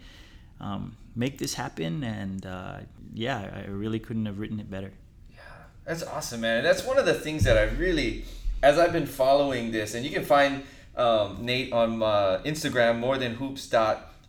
um, 0.65 0.83
make 1.23 1.35
this 1.43 1.53
happen 1.63 2.03
and 2.03 2.45
uh, 2.45 2.77
yeah 3.25 3.39
i 3.59 3.69
really 3.83 3.99
couldn't 4.05 4.25
have 4.31 4.37
written 4.41 4.59
it 4.59 4.69
better 4.77 4.91
Yeah, 5.37 5.39
That's 5.87 6.03
awesome, 6.15 6.41
man. 6.41 6.59
That's 6.67 6.83
one 6.91 6.97
of 7.01 7.05
the 7.11 7.17
things 7.25 7.41
that 7.47 7.57
I 7.63 7.65
really, 7.85 8.09
as 8.69 8.75
I've 8.81 8.93
been 8.99 9.11
following 9.23 9.71
this, 9.77 9.89
and 9.95 10.01
you 10.05 10.11
can 10.17 10.25
find 10.35 10.51
um, 11.05 11.27
Nate 11.47 11.71
on 11.81 11.89
uh, 12.03 12.41
Instagram 12.51 12.93
more 13.05 13.17
than 13.23 13.31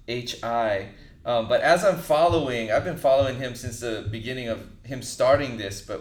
hoops.hi. 0.09 0.89
Um, 1.27 1.49
but 1.49 1.61
as 1.63 1.85
I'm 1.85 1.99
following, 1.99 2.71
I've 2.73 2.85
been 2.91 2.99
following 3.09 3.37
him 3.45 3.55
since 3.55 3.81
the 3.81 4.07
beginning 4.11 4.49
of 4.49 4.59
him 4.83 5.01
starting 5.03 5.57
this. 5.57 5.81
But 5.81 6.01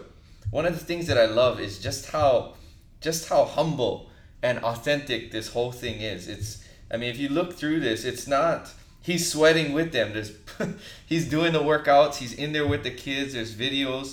one 0.50 0.66
of 0.66 0.74
the 0.78 0.84
things 0.84 1.06
that 1.06 1.16
I 1.18 1.26
love 1.26 1.60
is 1.60 1.78
just 1.78 2.10
how, 2.10 2.54
just 3.04 3.28
how 3.28 3.44
humble 3.44 4.10
and 4.42 4.58
authentic 4.60 5.30
this 5.30 5.48
whole 5.54 5.70
thing 5.72 6.00
is. 6.00 6.26
It's, 6.28 6.64
I 6.92 6.96
mean, 6.96 7.10
if 7.10 7.18
you 7.18 7.28
look 7.28 7.52
through 7.54 7.80
this, 7.80 8.04
it's 8.04 8.26
not. 8.26 8.72
He's 9.02 9.30
sweating 9.30 9.72
with 9.74 9.92
them. 9.92 10.12
There's, 10.14 10.32
he's 11.06 11.28
doing 11.28 11.52
the 11.52 11.60
workouts. 11.60 12.16
He's 12.16 12.32
in 12.32 12.52
there 12.52 12.66
with 12.66 12.82
the 12.82 12.90
kids. 12.90 13.34
There's 13.34 13.54
videos 13.54 14.06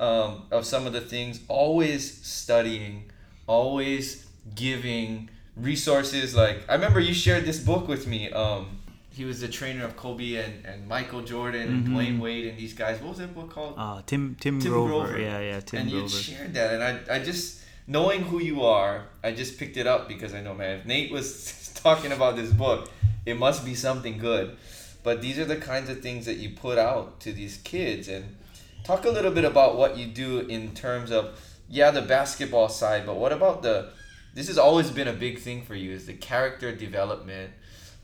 um, 0.00 0.44
of 0.50 0.64
some 0.64 0.86
of 0.86 0.92
the 0.94 1.00
things. 1.14 1.40
Always 1.48 2.02
studying, 2.26 3.10
always 3.46 4.26
giving 4.54 5.28
resources. 5.56 6.34
Like 6.34 6.58
I 6.68 6.74
remember 6.74 7.00
you 7.00 7.12
shared 7.14 7.44
this 7.44 7.60
book 7.60 7.86
with 7.88 8.06
me. 8.06 8.30
Um, 8.32 8.78
he 9.12 9.24
was 9.24 9.40
the 9.40 9.48
trainer 9.48 9.84
of 9.84 9.96
Kobe 9.96 10.36
and, 10.36 10.64
and 10.64 10.88
Michael 10.88 11.20
Jordan 11.22 11.68
and 11.68 11.86
Mhm. 11.86 11.92
Dwyane 11.92 12.18
Wade 12.20 12.46
and 12.46 12.56
these 12.58 12.72
guys. 12.72 12.98
What 13.00 13.10
was 13.10 13.18
that 13.18 13.34
book 13.34 13.50
called? 13.50 13.74
uh, 13.76 14.00
tim 14.06 14.36
tim, 14.40 14.58
Tim 14.60 14.72
grover. 14.72 14.88
Grover. 15.08 15.20
yeah 15.20 15.40
yeah 15.40 15.60
tim 15.60 15.80
and 15.80 15.90
you 15.90 16.08
shared 16.08 16.54
that, 16.54 16.74
and 16.74 16.82
I, 17.10 17.16
I 17.16 17.18
just 17.22 17.60
knowing 17.90 18.22
who 18.22 18.40
you 18.40 18.62
are, 18.62 19.06
I 19.24 19.32
just 19.32 19.58
picked 19.58 19.76
it 19.76 19.84
up 19.84 20.06
because 20.06 20.32
I 20.32 20.40
know, 20.40 20.54
man, 20.54 20.78
if 20.78 20.86
Nate 20.86 21.10
was 21.10 21.72
talking 21.74 22.12
about 22.12 22.36
this 22.36 22.52
book, 22.52 22.88
it 23.26 23.36
must 23.36 23.64
be 23.64 23.74
something 23.74 24.16
good. 24.16 24.56
But 25.02 25.20
these 25.20 25.40
are 25.40 25.44
the 25.44 25.56
kinds 25.56 25.90
of 25.90 26.00
things 26.00 26.24
that 26.26 26.36
you 26.36 26.50
put 26.50 26.78
out 26.78 27.18
to 27.20 27.32
these 27.32 27.56
kids, 27.58 28.06
and 28.06 28.36
talk 28.84 29.06
a 29.06 29.10
little 29.10 29.32
bit 29.32 29.44
about 29.44 29.76
what 29.76 29.96
you 29.96 30.06
do 30.06 30.40
in 30.40 30.72
terms 30.72 31.10
of 31.10 31.40
yeah, 31.68 31.90
the 31.90 32.02
basketball 32.02 32.68
side, 32.68 33.06
but 33.06 33.16
what 33.16 33.32
about 33.32 33.62
the? 33.62 33.90
This 34.34 34.46
has 34.46 34.58
always 34.58 34.90
been 34.90 35.08
a 35.08 35.12
big 35.12 35.40
thing 35.40 35.64
for 35.64 35.74
you 35.74 35.90
is 35.90 36.06
the 36.06 36.14
character 36.14 36.74
development, 36.74 37.52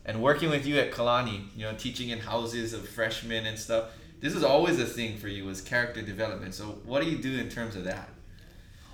and 0.05 0.21
working 0.21 0.49
with 0.49 0.65
you 0.65 0.79
at 0.79 0.91
Kalani, 0.91 1.47
you 1.55 1.63
know, 1.63 1.75
teaching 1.77 2.09
in 2.09 2.19
houses 2.19 2.73
of 2.73 2.87
freshmen 2.89 3.45
and 3.45 3.57
stuff. 3.57 3.91
This 4.19 4.33
is 4.33 4.43
always 4.43 4.79
a 4.79 4.85
thing 4.85 5.17
for 5.17 5.29
you 5.29 5.45
was 5.45 5.61
character 5.61 6.01
development. 6.01 6.55
So 6.55 6.79
what 6.83 7.03
do 7.03 7.09
you 7.09 7.19
do 7.19 7.37
in 7.37 7.49
terms 7.49 7.75
of 7.75 7.83
that? 7.85 8.09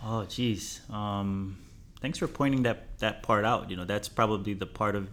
Oh, 0.05 0.25
geez. 0.25 0.81
Um, 0.89 1.57
thanks 2.01 2.17
for 2.17 2.27
pointing 2.27 2.63
that 2.63 2.99
that 2.99 3.23
part 3.23 3.45
out. 3.45 3.69
You 3.69 3.77
know, 3.77 3.85
that's 3.85 4.09
probably 4.09 4.53
the 4.53 4.65
part 4.65 4.95
of 4.95 5.07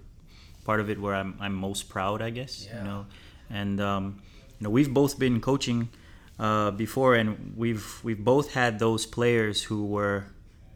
part 0.65 0.81
of 0.81 0.91
it 0.91 1.01
where 1.01 1.15
I'm 1.15 1.37
I'm 1.41 1.55
most 1.55 1.89
proud, 1.89 2.23
I 2.23 2.31
guess. 2.31 2.67
Yeah. 2.67 2.79
You 2.79 2.85
know, 2.85 3.07
and 3.49 3.81
um, 3.81 4.23
you 4.59 4.65
know 4.65 4.71
we've 4.71 4.93
both 4.93 5.19
been 5.19 5.41
coaching 5.41 5.89
uh, 6.39 6.71
before, 6.73 7.15
and 7.15 7.55
we've 7.57 8.01
we've 8.03 8.25
both 8.25 8.53
had 8.55 8.79
those 8.79 9.07
players 9.07 9.63
who 9.63 9.87
were 9.87 10.27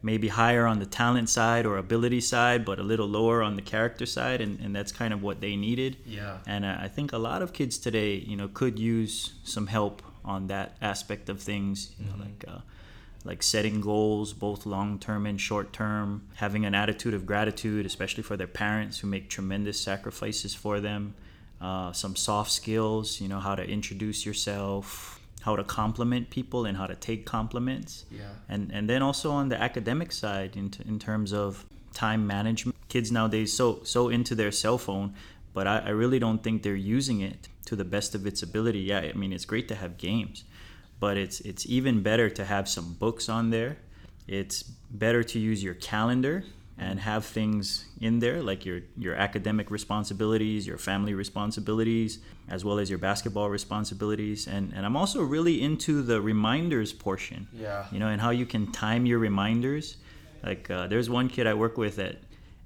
maybe 0.02 0.28
higher 0.28 0.66
on 0.66 0.78
the 0.78 0.86
talent 0.86 1.30
side 1.30 1.64
or 1.64 1.78
ability 1.78 2.20
side, 2.20 2.64
but 2.64 2.78
a 2.78 2.82
little 2.82 3.08
lower 3.08 3.42
on 3.42 3.56
the 3.56 3.62
character 3.62 4.04
side, 4.04 4.42
and, 4.42 4.60
and 4.60 4.76
that's 4.76 4.92
kind 4.92 5.14
of 5.14 5.22
what 5.22 5.40
they 5.40 5.56
needed. 5.56 5.96
Yeah. 6.04 6.36
And 6.46 6.62
uh, 6.64 6.76
I 6.78 6.88
think 6.88 7.14
a 7.14 7.18
lot 7.18 7.40
of 7.40 7.54
kids 7.54 7.78
today, 7.78 8.16
you 8.16 8.36
know, 8.36 8.48
could 8.48 8.78
use 8.78 9.32
some 9.44 9.66
help 9.66 10.02
on 10.22 10.48
that 10.48 10.76
aspect 10.82 11.30
of 11.30 11.40
things. 11.40 11.94
You 11.98 12.04
know, 12.04 12.16
like 12.22 12.44
uh, 12.46 12.58
like 13.24 13.42
setting 13.42 13.80
goals, 13.80 14.32
both 14.34 14.66
long 14.66 14.98
term 14.98 15.24
and 15.26 15.40
short 15.40 15.72
term, 15.72 16.28
having 16.36 16.64
an 16.66 16.74
attitude 16.74 17.14
of 17.14 17.24
gratitude, 17.26 17.86
especially 17.86 18.22
for 18.22 18.36
their 18.36 18.46
parents 18.46 18.98
who 18.98 19.06
make 19.06 19.28
tremendous 19.30 19.80
sacrifices 19.80 20.54
for 20.54 20.80
them. 20.80 21.14
Uh, 21.60 21.92
some 21.92 22.14
soft 22.16 22.50
skills, 22.50 23.20
you 23.20 23.28
know, 23.28 23.40
how 23.40 23.54
to 23.54 23.64
introduce 23.66 24.26
yourself, 24.26 25.20
how 25.40 25.56
to 25.56 25.64
compliment 25.64 26.28
people, 26.28 26.66
and 26.66 26.76
how 26.76 26.86
to 26.86 26.94
take 26.94 27.24
compliments 27.24 28.04
Yeah. 28.10 28.24
and 28.48 28.70
and 28.72 28.88
then 28.90 29.00
also 29.02 29.30
on 29.30 29.48
the 29.48 29.60
academic 29.60 30.12
side 30.12 30.56
in, 30.56 30.68
t- 30.70 30.82
in 30.86 30.98
terms 30.98 31.32
of 31.32 31.64
time 31.94 32.26
management 32.26 32.76
kids 32.88 33.10
nowadays 33.10 33.52
so 33.56 33.80
so 33.84 34.08
into 34.10 34.34
their 34.34 34.52
cell 34.52 34.76
phone, 34.78 35.14
but 35.54 35.66
I, 35.66 35.78
I 35.86 35.90
really 35.90 36.18
don't 36.18 36.42
think 36.42 36.62
they're 36.62 36.84
using 36.98 37.20
it 37.20 37.48
to 37.66 37.76
the 37.76 37.84
best 37.84 38.14
of 38.14 38.26
its 38.26 38.42
ability. 38.42 38.80
Yeah, 38.80 39.00
I 39.00 39.16
mean 39.16 39.32
it's 39.32 39.46
great 39.46 39.66
to 39.68 39.74
have 39.76 39.96
games, 39.96 40.44
but 41.00 41.16
it's 41.16 41.40
it's 41.40 41.66
even 41.66 42.02
better 42.02 42.30
to 42.30 42.44
have 42.44 42.68
some 42.68 42.94
books 42.94 43.28
on 43.28 43.50
there. 43.50 43.76
It's 44.26 44.62
better 44.62 45.22
to 45.22 45.38
use 45.38 45.62
your 45.62 45.74
calendar 45.74 46.44
and 46.76 46.98
have 46.98 47.24
things 47.24 47.86
in 48.00 48.18
there 48.18 48.42
like 48.42 48.64
your 48.64 48.80
your 48.96 49.14
academic 49.14 49.70
responsibilities, 49.70 50.66
your 50.66 50.78
family 50.78 51.14
responsibilities, 51.14 52.18
as 52.48 52.64
well 52.64 52.78
as 52.78 52.90
your 52.90 52.98
basketball 52.98 53.48
responsibilities. 53.48 54.46
And 54.46 54.72
and 54.74 54.84
I'm 54.84 54.96
also 54.96 55.22
really 55.22 55.62
into 55.62 56.02
the 56.02 56.20
reminders 56.20 56.92
portion. 56.92 57.48
Yeah. 57.52 57.86
You 57.92 57.98
know, 57.98 58.08
and 58.08 58.20
how 58.20 58.30
you 58.30 58.46
can 58.46 58.72
time 58.72 59.06
your 59.06 59.18
reminders. 59.18 59.96
Like 60.42 60.70
uh, 60.70 60.88
there's 60.88 61.08
one 61.08 61.28
kid 61.28 61.46
I 61.46 61.54
work 61.54 61.78
with 61.78 61.96
that, 61.96 62.16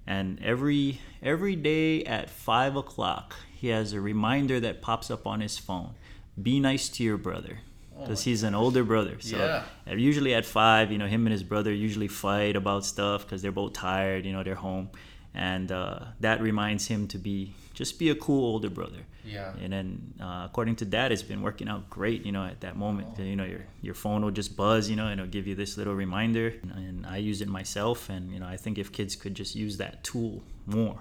and 0.06 0.42
every 0.42 1.00
every 1.22 1.54
day 1.54 2.04
at 2.04 2.30
five 2.30 2.76
o'clock 2.76 3.36
he 3.54 3.68
has 3.68 3.92
a 3.92 4.00
reminder 4.00 4.60
that 4.60 4.80
pops 4.80 5.10
up 5.10 5.26
on 5.26 5.40
his 5.40 5.58
phone. 5.58 5.94
Be 6.40 6.60
nice 6.60 6.88
to 6.90 7.02
your 7.02 7.18
brother 7.18 7.58
because 8.00 8.22
he's 8.24 8.42
an 8.42 8.54
older 8.54 8.84
brother. 8.84 9.16
So 9.20 9.36
Yeah. 9.36 9.62
uh, 9.90 9.94
usually 9.96 10.34
at 10.34 10.44
five, 10.44 10.90
you 10.92 10.98
know, 10.98 11.06
him 11.06 11.26
and 11.26 11.32
his 11.32 11.42
brother 11.42 11.72
usually 11.72 12.08
fight 12.08 12.56
about 12.56 12.84
stuff 12.84 13.24
because 13.24 13.40
they're 13.42 13.52
both 13.62 13.72
tired. 13.72 14.24
You 14.26 14.32
know, 14.32 14.42
they're 14.42 14.62
home, 14.70 14.88
and 15.34 15.70
uh, 15.72 15.98
that 16.20 16.40
reminds 16.40 16.86
him 16.86 17.06
to 17.08 17.18
be 17.18 17.52
just 17.74 17.98
be 17.98 18.10
a 18.10 18.14
cool 18.16 18.44
older 18.44 18.70
brother. 18.70 19.02
Yeah. 19.24 19.52
And 19.62 19.72
then, 19.72 20.14
uh, 20.20 20.42
according 20.48 20.76
to 20.76 20.84
dad, 20.84 21.12
it's 21.12 21.22
been 21.22 21.42
working 21.42 21.68
out 21.68 21.88
great. 21.90 22.24
You 22.26 22.32
know, 22.32 22.44
at 22.44 22.60
that 22.60 22.76
moment, 22.76 23.06
you 23.18 23.36
know, 23.36 23.44
your 23.44 23.64
your 23.82 23.94
phone 23.94 24.20
will 24.24 24.36
just 24.36 24.56
buzz. 24.56 24.88
You 24.90 24.96
know, 24.96 25.06
and 25.06 25.20
it'll 25.20 25.30
give 25.30 25.46
you 25.46 25.54
this 25.54 25.76
little 25.76 25.94
reminder. 25.94 26.54
And 26.74 27.06
I 27.06 27.18
use 27.18 27.40
it 27.40 27.48
myself. 27.48 28.08
And 28.08 28.32
you 28.32 28.40
know, 28.40 28.46
I 28.54 28.56
think 28.56 28.78
if 28.78 28.90
kids 28.90 29.14
could 29.16 29.34
just 29.34 29.54
use 29.54 29.76
that 29.78 30.02
tool 30.02 30.42
more, 30.66 30.98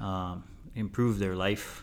um, 0.00 0.44
improve 0.74 1.18
their 1.18 1.34
life 1.34 1.82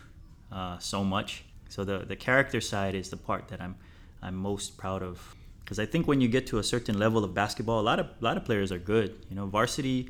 uh, 0.51 0.77
so 0.79 1.03
much. 1.03 1.43
So 1.69 1.83
the 1.83 1.99
the 1.99 2.15
character 2.15 2.61
side 2.61 2.95
is 2.95 3.09
the 3.09 3.17
part 3.17 3.47
that 3.49 3.59
I'm 3.61 3.75
I'm 4.21 4.35
most 4.35 4.77
proud 4.77 5.03
of 5.03 5.35
because 5.63 5.79
I 5.79 5.85
think 5.85 6.07
when 6.07 6.19
you 6.21 6.27
get 6.27 6.47
to 6.47 6.59
a 6.59 6.63
certain 6.63 6.99
level 6.99 7.23
of 7.23 7.33
basketball, 7.33 7.79
a 7.79 7.87
lot 7.91 7.99
of 7.99 8.07
a 8.07 8.23
lot 8.23 8.37
of 8.37 8.45
players 8.45 8.71
are 8.71 8.79
good. 8.79 9.25
You 9.29 9.35
know, 9.35 9.45
varsity 9.45 10.09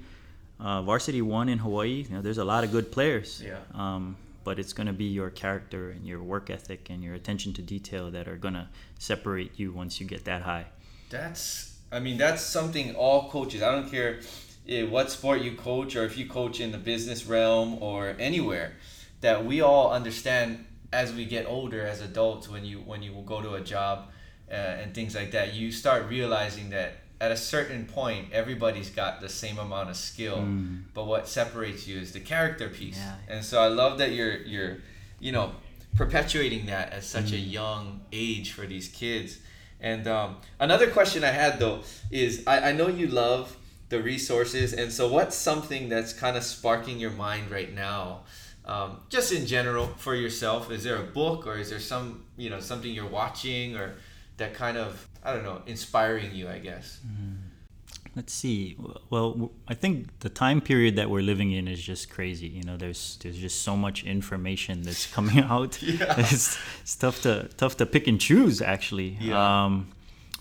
uh, 0.60 0.82
varsity 0.82 1.22
one 1.22 1.50
in 1.50 1.58
Hawaii. 1.58 2.06
You 2.08 2.16
know, 2.16 2.22
there's 2.22 2.38
a 2.38 2.46
lot 2.46 2.64
of 2.64 2.72
good 2.72 2.92
players. 2.92 3.42
Yeah. 3.44 3.58
Um, 3.74 4.16
but 4.44 4.60
it's 4.60 4.74
going 4.74 4.88
to 4.88 4.94
be 4.94 5.06
your 5.06 5.30
character 5.30 5.92
and 5.92 6.06
your 6.08 6.22
work 6.22 6.50
ethic 6.50 6.90
and 6.90 7.04
your 7.04 7.14
attention 7.14 7.54
to 7.54 7.62
detail 7.62 8.10
that 8.12 8.28
are 8.28 8.38
going 8.38 8.56
to 8.56 8.68
separate 8.98 9.60
you 9.60 9.72
once 9.72 10.00
you 10.00 10.08
get 10.08 10.26
that 10.26 10.42
high. 10.44 10.66
That's, 11.10 11.78
I 11.92 12.00
mean, 12.00 12.18
that's 12.18 12.42
something 12.42 12.96
all 12.96 13.30
coaches, 13.30 13.62
I 13.62 13.72
don't 13.72 13.90
care 13.90 14.20
eh, 14.68 14.84
what 14.84 15.12
sport 15.12 15.42
you 15.42 15.56
coach 15.56 15.96
or 15.96 16.06
if 16.06 16.18
you 16.18 16.28
coach 16.28 16.60
in 16.60 16.72
the 16.72 16.78
business 16.78 17.26
realm 17.26 17.82
or 17.82 18.16
anywhere, 18.18 18.74
that 19.22 19.46
we 19.46 19.62
all 19.62 19.92
understand 19.92 20.66
as 20.94 21.14
we 21.14 21.26
get 21.26 21.46
older 21.46 21.86
as 21.86 22.02
adults 22.02 22.50
when 22.50 22.66
you 22.66 22.80
when 22.80 23.02
you 23.02 23.12
go 23.26 23.42
to 23.42 23.54
a 23.54 23.62
job 23.62 24.10
uh, 24.50 24.54
and 24.54 24.94
things 24.94 25.16
like 25.16 25.32
that 25.32 25.54
you 25.54 25.72
start 25.72 26.08
realizing 26.10 26.70
that 26.70 26.94
at 27.22 27.32
a 27.32 27.38
certain 27.38 27.86
point 27.86 28.28
everybody's 28.34 28.90
got 28.90 29.22
the 29.22 29.30
same 29.30 29.60
amount 29.60 29.90
of 29.90 29.96
skill. 29.96 30.44
But 30.94 31.06
what 31.06 31.28
separates 31.28 31.88
you 31.88 32.00
is 32.00 32.12
the 32.12 32.20
character 32.20 32.68
piece. 32.68 32.98
Yeah. 32.98 33.16
and 33.30 33.46
so 33.46 33.62
i 33.62 33.68
love 33.68 34.00
that 34.00 34.12
you're 34.12 34.38
you're 34.38 34.78
you 35.20 35.32
know 35.32 35.52
perpetuating 35.96 36.66
that 36.68 36.94
at 36.94 37.04
such 37.04 37.32
a 37.34 37.38
young 37.38 38.02
age 38.12 38.54
for 38.54 38.66
these 38.66 38.88
kids. 38.88 39.40
And 39.80 40.08
um, 40.08 40.38
another 40.60 40.90
question 40.90 41.24
i 41.24 41.32
had 41.32 41.60
though 41.60 41.82
is 42.10 42.44
I, 42.48 42.70
I 42.70 42.72
know 42.72 42.88
you 42.88 43.08
love 43.08 43.58
the 43.92 44.02
resources. 44.02 44.74
And 44.74 44.92
so 44.92 45.08
what's 45.08 45.36
something 45.36 45.90
that's 45.90 46.14
kind 46.14 46.36
of 46.36 46.44
sparking 46.44 47.00
your 47.00 47.12
mind 47.12 47.52
right 47.52 47.72
now 47.72 48.22
um, 48.66 49.00
just 49.10 49.32
in 49.32 49.46
general 49.46 49.88
for 49.98 50.16
yourself 50.16 50.72
is 50.72 50.84
there 50.84 50.98
a 50.98 51.04
book 51.04 51.48
or 51.48 51.58
is 51.58 51.70
there 51.70 51.80
some 51.80 52.26
you 52.38 52.50
know 52.50 52.60
something 52.60 52.92
you're 52.92 53.08
watching 53.10 53.76
or 53.76 53.96
that 54.38 54.54
kind 54.54 54.78
of 54.78 55.08
i 55.24 55.34
don't 55.34 55.44
know 55.44 55.62
inspiring 55.66 56.34
you 56.34 56.48
i 56.50 56.60
guess 56.60 57.00
Let's 58.14 58.34
see. 58.34 58.76
Well, 59.10 59.52
i 59.70 59.74
think 59.74 60.20
the 60.20 60.28
time 60.28 60.60
period 60.60 60.98
that 60.98 61.10
we're 61.10 61.22
living 61.22 61.54
in 61.54 61.66
is 61.68 61.82
just 61.82 62.10
crazy. 62.10 62.48
You 62.48 62.64
know, 62.64 62.76
there's 62.76 63.18
there's 63.22 63.38
just 63.38 63.62
so 63.64 63.78
much 63.78 64.04
information 64.04 64.82
that's 64.84 65.06
coming 65.16 65.40
out. 65.40 65.82
Yeah. 66.00 66.16
It's, 66.20 66.58
it's 66.82 66.96
tough 66.98 67.22
to 67.22 67.48
tough 67.56 67.78
to 67.78 67.86
pick 67.86 68.08
and 68.08 68.20
choose 68.20 68.62
actually. 68.62 69.18
Yeah. 69.22 69.64
Um, 69.64 69.88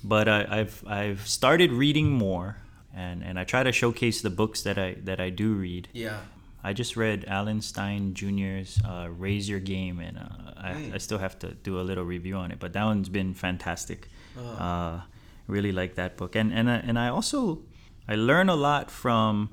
but 0.02 0.26
I, 0.28 0.46
I've 0.58 0.82
I've 0.84 1.28
started 1.28 1.70
reading 1.70 2.10
more, 2.10 2.56
and, 2.92 3.22
and 3.22 3.38
I 3.38 3.44
try 3.44 3.62
to 3.62 3.70
showcase 3.72 4.20
the 4.20 4.30
books 4.30 4.62
that 4.62 4.76
I 4.76 4.96
that 5.04 5.20
I 5.20 5.30
do 5.30 5.52
read. 5.52 5.86
yeah 5.92 6.18
I 6.62 6.72
just 6.72 6.96
read 6.96 7.24
Alan 7.26 7.60
Stein 7.62 8.12
Jr.'s 8.14 8.80
uh, 8.84 9.08
"Raise 9.10 9.48
Your 9.48 9.60
Game," 9.60 9.98
and 10.00 10.18
uh, 10.18 10.52
I, 10.56 10.72
Mm. 10.74 10.94
I 10.94 10.98
still 10.98 11.18
have 11.18 11.38
to 11.40 11.48
do 11.62 11.80
a 11.80 11.82
little 11.82 12.04
review 12.04 12.36
on 12.36 12.50
it. 12.52 12.58
But 12.60 12.72
that 12.74 12.84
one's 12.84 13.08
been 13.08 13.34
fantastic. 13.34 14.08
Uh, 14.38 15.00
really 15.46 15.72
like 15.72 15.94
that 15.96 16.16
book, 16.16 16.36
and 16.36 16.52
and 16.52 16.70
I, 16.70 16.76
and 16.76 16.98
I 16.98 17.08
also 17.08 17.60
I 18.08 18.14
learn 18.16 18.48
a 18.48 18.54
lot 18.56 18.90
from 18.90 19.50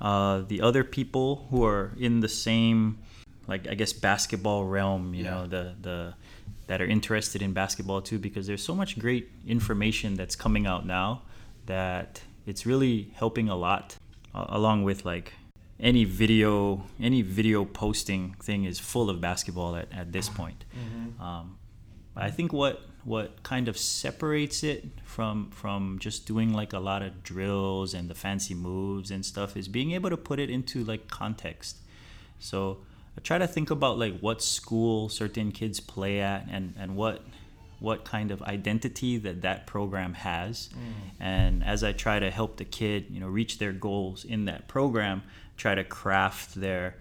uh, 0.00 0.42
the 0.46 0.60
other 0.60 0.84
people 0.84 1.46
who 1.50 1.64
are 1.64 1.92
in 1.98 2.20
the 2.20 2.28
same, 2.28 2.98
like 3.48 3.66
I 3.68 3.74
guess 3.74 3.92
basketball 3.92 4.64
realm. 4.64 5.14
You 5.14 5.24
Yeah. 5.24 5.30
know 5.30 5.46
the 5.46 5.74
the 5.80 6.14
that 6.66 6.80
are 6.80 6.86
interested 6.86 7.42
in 7.42 7.52
basketball 7.52 8.00
too, 8.02 8.18
because 8.18 8.46
there's 8.46 8.62
so 8.62 8.74
much 8.74 8.98
great 8.98 9.28
information 9.46 10.14
that's 10.14 10.36
coming 10.36 10.66
out 10.66 10.86
now 10.86 11.22
that 11.66 12.22
it's 12.46 12.64
really 12.66 13.10
helping 13.14 13.48
a 13.48 13.56
lot. 13.56 13.96
Uh, 14.32 14.44
along 14.50 14.84
with 14.84 15.04
like 15.04 15.32
any 15.80 16.04
video 16.04 16.84
any 17.00 17.22
video 17.22 17.64
posting 17.64 18.34
thing 18.42 18.64
is 18.64 18.78
full 18.78 19.08
of 19.10 19.20
basketball 19.20 19.76
at, 19.76 19.88
at 19.92 20.12
this 20.12 20.28
point. 20.28 20.64
Um, 21.20 21.56
i 22.16 22.30
think 22.30 22.52
what 22.52 22.82
what 23.04 23.42
kind 23.42 23.66
of 23.68 23.78
separates 23.78 24.62
it 24.62 24.84
from 25.04 25.50
from 25.50 25.98
just 25.98 26.26
doing 26.26 26.52
like 26.52 26.72
a 26.72 26.78
lot 26.78 27.02
of 27.02 27.22
drills 27.22 27.94
and 27.94 28.10
the 28.10 28.14
fancy 28.14 28.54
moves 28.54 29.10
and 29.10 29.24
stuff 29.24 29.56
is 29.56 29.68
being 29.68 29.92
able 29.92 30.10
to 30.10 30.16
put 30.16 30.38
it 30.38 30.50
into 30.50 30.84
like 30.84 31.08
context. 31.08 31.78
So 32.38 32.78
i 33.16 33.20
try 33.20 33.38
to 33.38 33.46
think 33.46 33.70
about 33.70 33.98
like 33.98 34.18
what 34.20 34.42
school 34.42 35.08
certain 35.08 35.50
kids 35.52 35.80
play 35.80 36.20
at 36.20 36.46
and 36.50 36.74
and 36.78 36.94
what 36.96 37.22
what 37.80 38.04
kind 38.04 38.30
of 38.30 38.40
identity 38.42 39.16
that 39.18 39.42
that 39.42 39.66
program 39.66 40.14
has. 40.14 40.70
And 41.18 41.64
as 41.64 41.82
i 41.82 41.92
try 41.92 42.18
to 42.20 42.30
help 42.30 42.56
the 42.58 42.64
kid 42.64 43.06
you 43.10 43.20
know 43.20 43.28
reach 43.28 43.58
their 43.58 43.72
goals 43.72 44.24
in 44.24 44.44
that 44.44 44.68
program 44.68 45.22
try 45.56 45.74
to 45.74 45.84
craft 45.84 46.54
their 46.54 46.96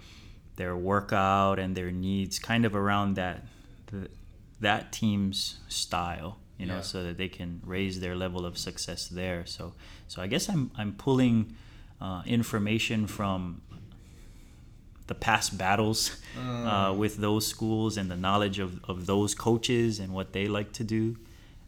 their 0.56 0.76
workout 0.76 1.60
and 1.60 1.76
their 1.76 1.92
needs 1.92 2.40
kind 2.40 2.66
of 2.66 2.76
around 2.76 3.16
that 3.16 3.46
th- 3.92 4.12
that 4.60 4.92
team's 4.92 5.60
style 5.70 6.38
you 6.58 6.66
know 6.66 6.76
Yeah. 6.76 6.82
so 6.92 7.04
that 7.04 7.18
they 7.18 7.30
can 7.30 7.62
raise 7.66 8.00
their 8.02 8.16
level 8.16 8.46
of 8.46 8.58
success 8.58 9.08
there. 9.08 9.46
So 9.46 9.74
so 10.08 10.22
i 10.22 10.28
guess 10.28 10.50
i'm 10.50 10.72
i'm 10.80 10.94
pulling 10.94 11.56
uh, 12.02 12.22
information 12.26 13.08
from 13.08 13.62
the 15.10 15.16
past 15.16 15.58
battles 15.58 16.16
uh, 16.38 16.94
with 16.96 17.18
those 17.18 17.46
schools 17.46 17.98
and 17.98 18.10
the 18.10 18.16
knowledge 18.16 18.60
of, 18.60 18.80
of 18.86 19.06
those 19.06 19.36
coaches 19.36 20.00
and 20.00 20.14
what 20.14 20.32
they 20.32 20.48
like 20.48 20.72
to 20.72 20.84
do. 20.86 21.18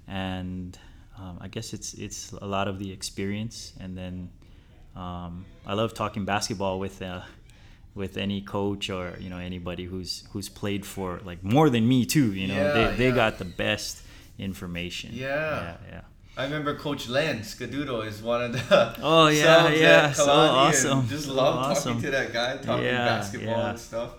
And 0.08 0.78
um, 1.18 1.38
I 1.42 1.48
guess 1.50 1.74
it's 1.74 1.94
it's 1.96 2.32
a 2.32 2.46
lot 2.46 2.68
of 2.70 2.80
the 2.80 2.92
experience. 2.92 3.74
And 3.80 3.98
then 3.98 4.30
um, 4.96 5.46
I 5.66 5.74
love 5.74 5.94
talking 5.94 6.24
basketball 6.24 6.80
with 6.80 7.02
uh, 7.02 7.22
with 7.96 8.16
any 8.16 8.42
coach 8.42 8.90
or 8.90 9.18
you 9.20 9.30
know 9.30 9.38
anybody 9.38 9.86
who's 9.86 10.24
who's 10.32 10.48
played 10.48 10.86
for 10.86 11.20
like 11.26 11.44
more 11.44 11.70
than 11.70 11.88
me 11.88 12.06
too 12.06 12.32
you 12.34 12.48
know? 12.48 12.56
Yeah, 12.56 12.74
they, 12.74 12.96
they 12.96 13.10
yeah. 13.10 13.16
got 13.16 13.38
the 13.38 13.46
best 13.46 14.04
information. 14.38 15.12
Yeah. 15.14 15.28
yeah 15.28 15.78
yeah 15.90 16.02
I 16.38 16.44
remember 16.46 16.76
Coach 16.76 17.10
Len 17.10 17.40
Scadudo 17.42 18.06
is 18.06 18.22
one 18.22 18.42
of 18.44 18.54
the 18.54 18.96
Oh, 19.02 19.28
yeah, 19.28 19.70
yeah, 19.70 20.12
so 20.14 20.30
awesome, 20.32 21.08
Just 21.08 21.26
so 21.26 21.34
love 21.34 21.56
awesome. 21.58 21.94
talking 21.96 22.04
to 22.06 22.12
that 22.12 22.32
guy, 22.34 22.58
talking 22.58 22.86
Yeah, 22.86 23.06
basketball 23.06 23.58
yeah. 23.58 23.70
and 23.72 23.80
stuff. 23.80 24.12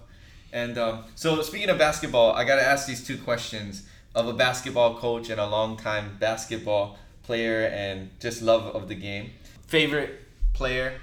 And 0.53 0.77
um, 0.77 1.05
so 1.15 1.41
speaking 1.43 1.71
of 1.71 1.79
basketball, 1.79 2.33
I 2.33 2.45
gotta 2.45 2.63
ask 2.67 2.87
these 2.87 3.05
two 3.07 3.17
questions 3.19 3.87
of 4.15 4.29
a 4.29 4.35
basketball 4.35 4.97
coach 4.99 5.31
and 5.31 5.41
a 5.41 5.47
longtime 5.47 6.19
basketball 6.21 6.99
player 7.23 7.67
and 7.67 8.11
just 8.21 8.43
love 8.43 8.65
of 8.77 8.89
the 8.89 8.95
game. 8.95 9.31
Favorite 9.67 10.21
player, 10.53 11.01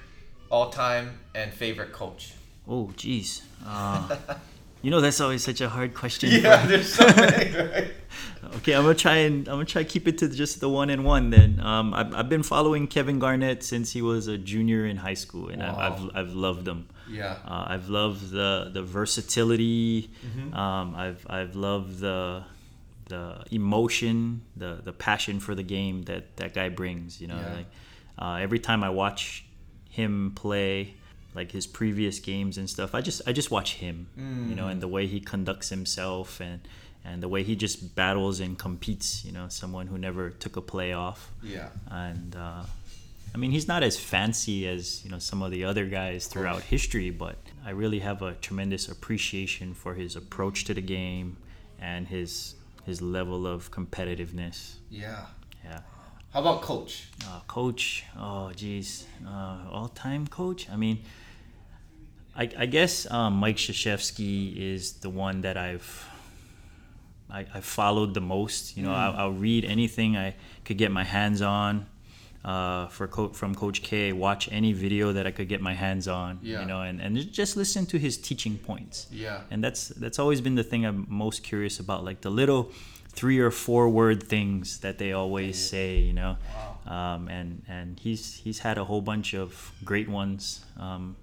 all 0.51 0.69
time, 0.69 1.19
and 1.33 1.51
favorite 1.51 1.91
coach. 1.91 2.33
oh 2.67 2.91
geez 2.95 3.41
uh, 3.65 4.15
you 4.81 4.91
know 4.91 5.01
that's 5.01 5.19
always 5.21 5.43
such 5.43 5.61
a 5.61 5.69
hard 5.69 5.93
question 5.93 6.29
Yeah, 6.31 6.65
there's 6.65 6.93
so 6.93 7.05
many, 7.07 7.55
right? 7.57 7.91
Okay, 8.57 8.73
I'm 8.73 8.83
gonna 8.83 8.95
try 8.95 9.17
and 9.17 9.47
I'm 9.47 9.55
gonna 9.55 9.65
try 9.65 9.83
to 9.83 9.89
keep 9.89 10.07
it 10.07 10.17
to 10.19 10.27
just 10.29 10.59
the 10.59 10.69
one 10.69 10.89
and 10.89 11.03
one. 11.05 11.29
Then 11.29 11.59
um, 11.59 11.93
I've, 11.93 12.13
I've 12.15 12.29
been 12.29 12.43
following 12.43 12.87
Kevin 12.87 13.19
Garnett 13.19 13.63
since 13.63 13.91
he 13.91 14.01
was 14.01 14.27
a 14.27 14.37
junior 14.37 14.85
in 14.85 14.97
high 14.97 15.13
school, 15.13 15.49
and 15.49 15.61
I've, 15.61 15.77
I've 15.77 16.09
I've 16.15 16.33
loved 16.33 16.67
him. 16.67 16.87
Yeah. 17.09 17.35
Uh, 17.45 17.65
I've 17.67 17.89
loved 17.89 18.31
the 18.31 18.71
the 18.73 18.81
versatility. 18.81 20.09
Mm-hmm. 20.25 20.53
Um, 20.53 20.95
I've 20.95 21.25
I've 21.29 21.55
loved 21.55 21.99
the 21.99 22.43
the 23.07 23.43
emotion, 23.51 24.41
the 24.55 24.79
the 24.83 24.93
passion 24.93 25.39
for 25.39 25.53
the 25.55 25.63
game 25.63 26.03
that 26.03 26.37
that 26.37 26.53
guy 26.53 26.69
brings. 26.69 27.21
You 27.21 27.27
know, 27.27 27.37
Yeah. 27.39 27.53
like 27.53 27.67
uh, 28.17 28.35
every 28.41 28.59
time 28.59 28.83
I 28.83 28.89
watch 28.89 29.45
him 29.89 30.31
play, 30.35 30.95
like 31.39 31.51
his 31.59 31.65
previous 31.79 32.19
games 32.19 32.57
and 32.59 32.67
stuff. 32.75 32.89
I 32.93 33.01
just 33.09 33.19
I 33.29 33.31
just 33.31 33.49
watch 33.57 33.71
him, 33.85 33.97
you 34.49 34.55
know, 34.59 34.67
and 34.71 34.79
the 34.85 34.91
way 34.95 35.03
he 35.07 35.19
conducts 35.33 35.69
himself 35.69 36.27
and 36.41 36.59
and 37.05 37.23
the 37.23 37.29
way 37.33 37.41
he 37.49 37.55
just 37.55 37.95
battles 37.95 38.41
and 38.45 38.51
competes. 38.67 39.07
You 39.25 39.33
know, 39.37 39.47
someone 39.61 39.87
who 39.87 39.97
never 39.97 40.23
took 40.43 40.55
a 40.57 40.61
playoff. 40.73 41.19
Yeah. 41.41 41.69
And 41.89 42.35
uh, 42.35 42.63
I 43.33 43.37
mean, 43.37 43.51
he's 43.51 43.67
not 43.73 43.81
as 43.89 43.95
fancy 43.97 44.67
as 44.67 45.03
you 45.03 45.11
know 45.11 45.19
some 45.19 45.41
of 45.45 45.51
the 45.51 45.63
other 45.63 45.85
guys 45.99 46.27
throughout 46.31 46.61
history, 46.75 47.09
but 47.25 47.37
I 47.65 47.71
really 47.71 47.99
have 47.99 48.19
a 48.21 48.31
tremendous 48.47 48.89
appreciation 48.95 49.73
for 49.73 49.93
his 50.01 50.15
approach 50.15 50.57
to 50.65 50.73
the 50.73 50.85
game 50.99 51.37
and 51.79 52.07
his 52.15 52.55
his 52.85 53.01
level 53.01 53.41
of 53.53 53.71
competitiveness. 53.71 54.57
Yeah. 54.89 55.25
Yeah. 55.63 55.81
How 56.33 56.41
about 56.41 56.61
coach? 56.61 56.93
Uh, 57.25 57.39
coach, 57.47 58.05
oh 58.15 58.51
geez, 58.61 59.07
uh, 59.25 59.57
all-time 59.75 60.27
coach. 60.27 60.69
I 60.69 60.75
mean, 60.75 60.97
I, 62.39 62.49
I 62.57 62.65
guess 62.67 63.09
um, 63.11 63.33
Mike 63.33 63.57
Krzyzewski 63.57 64.55
is 64.55 64.93
the 64.93 65.09
one 65.09 65.41
that 65.41 65.57
I've 65.57 66.09
I, 67.29 67.45
I 67.53 67.59
followed 67.59 68.13
the 68.13 68.21
most. 68.21 68.77
You 68.77 68.83
know, 68.83 68.93
I'll, 68.93 69.13
I'll 69.13 69.31
read 69.31 69.65
anything 69.65 70.15
I 70.15 70.35
could 70.63 70.77
get 70.77 70.89
my 70.89 71.03
hands 71.03 71.41
on 71.41 71.85
uh, 72.45 72.87
for 72.87 73.07
co- 73.07 73.29
from 73.29 73.55
Coach 73.55 73.81
K. 73.83 74.13
Watch 74.13 74.49
any 74.51 74.71
video 74.71 75.11
that 75.11 75.27
I 75.27 75.31
could 75.31 75.49
get 75.49 75.61
my 75.61 75.73
hands 75.73 76.07
on. 76.07 76.39
Yeah. 76.41 76.61
You 76.61 76.65
know, 76.65 76.81
and, 76.81 77.01
and 77.01 77.31
just 77.31 77.57
listen 77.57 77.85
to 77.87 77.99
his 77.99 78.17
teaching 78.17 78.57
points. 78.57 79.07
Yeah. 79.11 79.41
And 79.51 79.61
that's 79.61 79.89
that's 79.89 80.17
always 80.17 80.39
been 80.39 80.55
the 80.55 80.63
thing 80.63 80.85
I'm 80.85 81.05
most 81.09 81.43
curious 81.43 81.79
about, 81.79 82.05
like 82.05 82.21
the 82.21 82.31
little 82.31 82.71
three 83.09 83.39
or 83.39 83.51
four 83.51 83.89
word 83.89 84.23
things 84.23 84.79
that 84.79 84.97
they 84.97 85.11
always 85.11 85.57
say, 85.57 85.97
you 85.97 86.13
know. 86.13 86.37
Um, 86.87 87.27
and 87.27 87.63
and 87.67 87.99
he's 87.99 88.35
he's 88.35 88.59
had 88.59 88.77
a 88.77 88.85
whole 88.85 89.01
bunch 89.01 89.35
of 89.35 89.73
great 89.83 90.07
ones. 90.07 90.63
Um, 90.79 91.17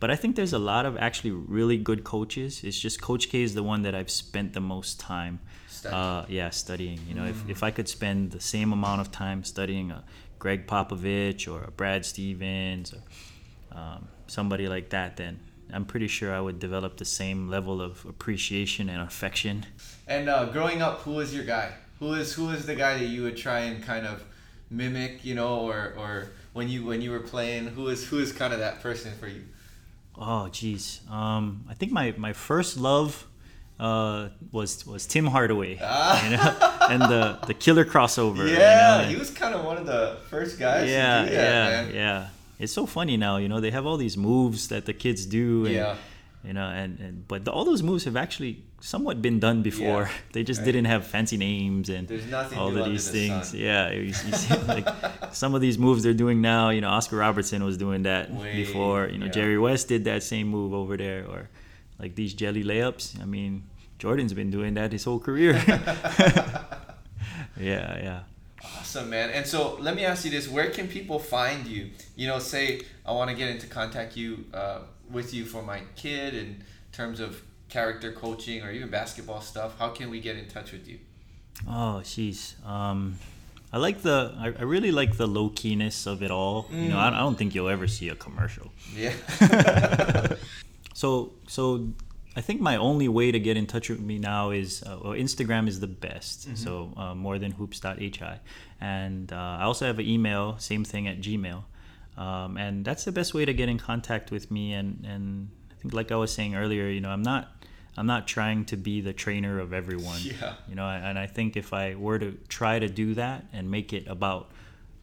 but 0.00 0.10
I 0.10 0.16
think 0.16 0.36
there's 0.36 0.52
a 0.52 0.58
lot 0.58 0.86
of 0.86 0.96
actually 0.96 1.32
really 1.32 1.76
good 1.76 2.04
coaches. 2.04 2.62
It's 2.62 2.78
just 2.78 3.00
Coach 3.00 3.28
K 3.30 3.42
is 3.42 3.54
the 3.54 3.62
one 3.62 3.82
that 3.82 3.94
I've 3.94 4.10
spent 4.10 4.52
the 4.52 4.60
most 4.60 5.00
time. 5.00 5.40
Studying. 5.68 6.00
Uh, 6.00 6.26
yeah, 6.28 6.50
studying. 6.50 7.00
You 7.08 7.14
know, 7.14 7.24
if, 7.24 7.48
if 7.48 7.62
I 7.62 7.70
could 7.70 7.88
spend 7.88 8.32
the 8.32 8.40
same 8.40 8.72
amount 8.72 9.00
of 9.00 9.10
time 9.10 9.44
studying 9.44 9.90
a 9.90 10.04
Gregg 10.38 10.66
Popovich 10.66 11.52
or 11.52 11.64
a 11.64 11.70
Brad 11.70 12.04
Stevens 12.04 12.94
or 12.94 13.02
um, 13.76 14.08
somebody 14.26 14.68
like 14.68 14.90
that, 14.90 15.16
then 15.16 15.40
I'm 15.72 15.84
pretty 15.84 16.08
sure 16.08 16.32
I 16.32 16.40
would 16.40 16.58
develop 16.58 16.96
the 16.96 17.04
same 17.04 17.48
level 17.48 17.82
of 17.82 18.04
appreciation 18.06 18.88
and 18.88 19.02
affection. 19.02 19.66
And 20.06 20.28
uh, 20.28 20.46
growing 20.46 20.80
up, 20.80 21.00
who 21.00 21.12
was 21.12 21.34
your 21.34 21.44
guy? 21.44 21.72
Who 21.98 22.14
is 22.14 22.32
who 22.32 22.50
is 22.50 22.66
the 22.66 22.76
guy 22.76 22.96
that 22.98 23.06
you 23.06 23.24
would 23.24 23.36
try 23.36 23.60
and 23.60 23.82
kind 23.82 24.06
of 24.06 24.22
mimic, 24.70 25.24
you 25.24 25.34
know, 25.34 25.60
or 25.60 25.94
or 25.98 26.30
when 26.52 26.68
you 26.68 26.84
when 26.86 27.02
you 27.02 27.10
were 27.10 27.20
playing, 27.20 27.66
who 27.66 27.88
is 27.88 28.06
who 28.06 28.18
is 28.18 28.32
kind 28.32 28.52
of 28.52 28.60
that 28.60 28.80
person 28.80 29.12
for 29.18 29.26
you? 29.26 29.42
Oh, 30.18 30.48
geez. 30.48 31.00
Um, 31.10 31.64
I 31.68 31.74
think 31.74 31.92
my, 31.92 32.12
my 32.16 32.32
first 32.32 32.76
love 32.76 33.26
uh, 33.78 34.28
was 34.50 34.84
was 34.86 35.06
Tim 35.06 35.26
Hardaway, 35.26 35.72
you 35.74 35.76
know, 36.36 36.56
and 36.90 37.02
the 37.02 37.38
the 37.46 37.54
killer 37.54 37.84
crossover. 37.84 38.38
you 38.48 38.54
know, 38.54 38.58
Yeah, 38.60 39.04
he 39.04 39.14
was 39.16 39.30
kind 39.30 39.54
of 39.54 39.64
one 39.64 39.76
of 39.76 39.86
the 39.86 40.16
first 40.28 40.58
guys 40.58 40.90
yeah, 40.90 41.22
to 41.22 41.28
do 41.28 41.34
that, 41.36 41.42
yeah, 41.70 41.82
man. 41.82 41.94
yeah. 41.94 42.28
It's 42.58 42.72
so 42.72 42.86
funny 42.86 43.16
now, 43.16 43.36
you 43.36 43.48
know. 43.48 43.60
They 43.60 43.70
have 43.70 43.86
all 43.86 43.96
these 43.96 44.16
moves 44.16 44.66
that 44.68 44.84
the 44.86 44.92
kids 44.92 45.24
do, 45.26 45.64
and, 45.66 45.74
Yeah. 45.74 45.94
You 46.44 46.52
know, 46.52 46.66
and, 46.68 46.98
and 47.00 47.28
but 47.28 47.44
the, 47.44 47.50
all 47.52 47.64
those 47.64 47.82
moves 47.82 48.04
have 48.04 48.16
actually 48.16 48.62
somewhat 48.80 49.20
been 49.20 49.40
done 49.40 49.62
before. 49.62 50.02
Yeah, 50.02 50.10
They 50.32 50.44
just 50.44 50.60
right. 50.60 50.66
didn't 50.66 50.84
have 50.84 51.06
fancy 51.06 51.36
names 51.36 51.88
and 51.88 52.10
all 52.56 52.76
of 52.76 52.84
these 52.86 53.08
things. 53.10 53.48
sun. 53.48 53.60
Yeah, 53.60 53.90
you, 53.90 54.02
you 54.02 54.12
see, 54.14 54.54
like 54.66 54.86
some 55.32 55.54
of 55.54 55.60
these 55.60 55.78
moves 55.78 56.02
they're 56.02 56.14
doing 56.14 56.40
now. 56.40 56.70
You 56.70 56.80
know, 56.80 56.88
Oscar 56.90 57.16
Robertson 57.16 57.64
was 57.64 57.76
doing 57.76 58.04
that 58.04 58.30
Way, 58.30 58.54
before. 58.54 59.08
You 59.08 59.18
know, 59.18 59.26
yeah. 59.26 59.32
Jerry 59.32 59.58
West 59.58 59.88
did 59.88 60.04
that 60.04 60.22
same 60.22 60.48
move 60.48 60.72
over 60.72 60.96
there, 60.96 61.26
or 61.28 61.50
like 61.98 62.14
these 62.14 62.34
jelly 62.34 62.62
layups. 62.62 63.20
I 63.20 63.24
mean, 63.24 63.64
Jordan's 63.98 64.32
been 64.32 64.50
doing 64.50 64.74
that 64.74 64.92
his 64.92 65.04
whole 65.04 65.18
career. 65.18 65.54
yeah, 67.58 67.98
yeah. 67.98 68.20
Awesome, 68.62 69.10
man. 69.10 69.30
And 69.30 69.46
so 69.46 69.76
let 69.80 69.94
me 69.96 70.04
ask 70.04 70.24
you 70.24 70.30
this: 70.30 70.48
Where 70.48 70.70
can 70.70 70.88
people 70.88 71.18
find 71.18 71.66
you? 71.66 71.90
You 72.16 72.28
know, 72.28 72.38
say 72.38 72.82
I 73.04 73.12
want 73.12 73.30
to 73.30 73.36
get 73.36 73.50
into 73.50 73.66
contact 73.66 74.16
you 74.16 74.44
uh, 74.54 74.80
with 75.10 75.32
you 75.34 75.44
for 75.44 75.62
my 75.62 75.82
kid 75.96 76.34
in 76.34 76.62
terms 76.92 77.20
of 77.20 77.42
character 77.68 78.12
coaching 78.12 78.62
or 78.62 78.70
even 78.70 78.88
basketball 78.90 79.40
stuff. 79.40 79.78
How 79.78 79.90
can 79.90 80.10
we 80.10 80.20
get 80.20 80.36
in 80.36 80.48
touch 80.48 80.72
with 80.72 80.88
you? 80.88 80.98
Oh, 81.66 82.00
jeez. 82.02 82.64
Um, 82.66 83.18
I 83.72 83.78
like 83.78 84.02
the. 84.02 84.34
I, 84.38 84.46
I 84.46 84.62
really 84.62 84.90
like 84.92 85.16
the 85.16 85.26
low 85.26 85.50
keyness 85.50 86.06
of 86.06 86.22
it 86.22 86.30
all. 86.30 86.68
You 86.72 86.88
know, 86.88 86.98
I, 86.98 87.08
I 87.08 87.18
don't 87.18 87.36
think 87.36 87.54
you'll 87.54 87.68
ever 87.68 87.86
see 87.86 88.08
a 88.08 88.14
commercial. 88.14 88.70
Yeah. 88.94 89.12
So, 90.98 91.30
so 91.46 91.90
I 92.34 92.40
think 92.40 92.60
my 92.60 92.74
only 92.74 93.06
way 93.06 93.30
to 93.30 93.38
get 93.38 93.56
in 93.56 93.66
touch 93.68 93.88
with 93.88 94.00
me 94.00 94.18
now 94.18 94.50
is 94.50 94.82
uh, 94.82 94.98
well, 95.00 95.12
Instagram 95.12 95.68
is 95.68 95.78
the 95.78 95.86
best. 95.86 96.56
So 96.56 96.92
uh, 96.96 97.14
more 97.14 97.38
than 97.38 97.52
hoops.hi, 97.52 98.40
and 98.80 99.32
uh, 99.32 99.36
I 99.60 99.62
also 99.62 99.86
have 99.86 100.00
an 100.00 100.06
email, 100.06 100.58
same 100.58 100.82
thing 100.84 101.06
at 101.06 101.20
Gmail, 101.20 101.62
um, 102.18 102.56
and 102.58 102.84
that's 102.84 103.04
the 103.04 103.12
best 103.12 103.32
way 103.34 103.44
to 103.44 103.54
get 103.54 103.68
in 103.68 103.78
contact 103.78 104.30
with 104.30 104.50
me. 104.50 104.72
And 104.74 105.04
and 105.12 105.48
I 105.70 105.74
think, 105.80 105.94
like 105.94 106.10
I 106.12 106.16
was 106.16 106.30
saying 106.32 106.54
earlier, 106.62 106.86
you 106.88 107.00
know, 107.00 107.10
I'm 107.10 107.22
not. 107.22 107.44
I'm 107.96 108.06
not 108.06 108.28
trying 108.28 108.64
to 108.66 108.76
be 108.76 109.00
the 109.00 109.12
trainer 109.12 109.58
of 109.58 109.72
everyone. 109.72 110.20
Yeah. 110.40 110.54
You 110.68 110.76
know, 110.76 110.86
and 111.08 111.18
I 111.18 111.26
think 111.26 111.56
if 111.56 111.72
I 111.72 111.96
were 111.96 112.18
to 112.20 112.30
try 112.48 112.78
to 112.78 112.88
do 112.88 113.14
that 113.14 113.46
and 113.52 113.70
make 113.72 113.92
it 113.92 114.04
about 114.06 114.52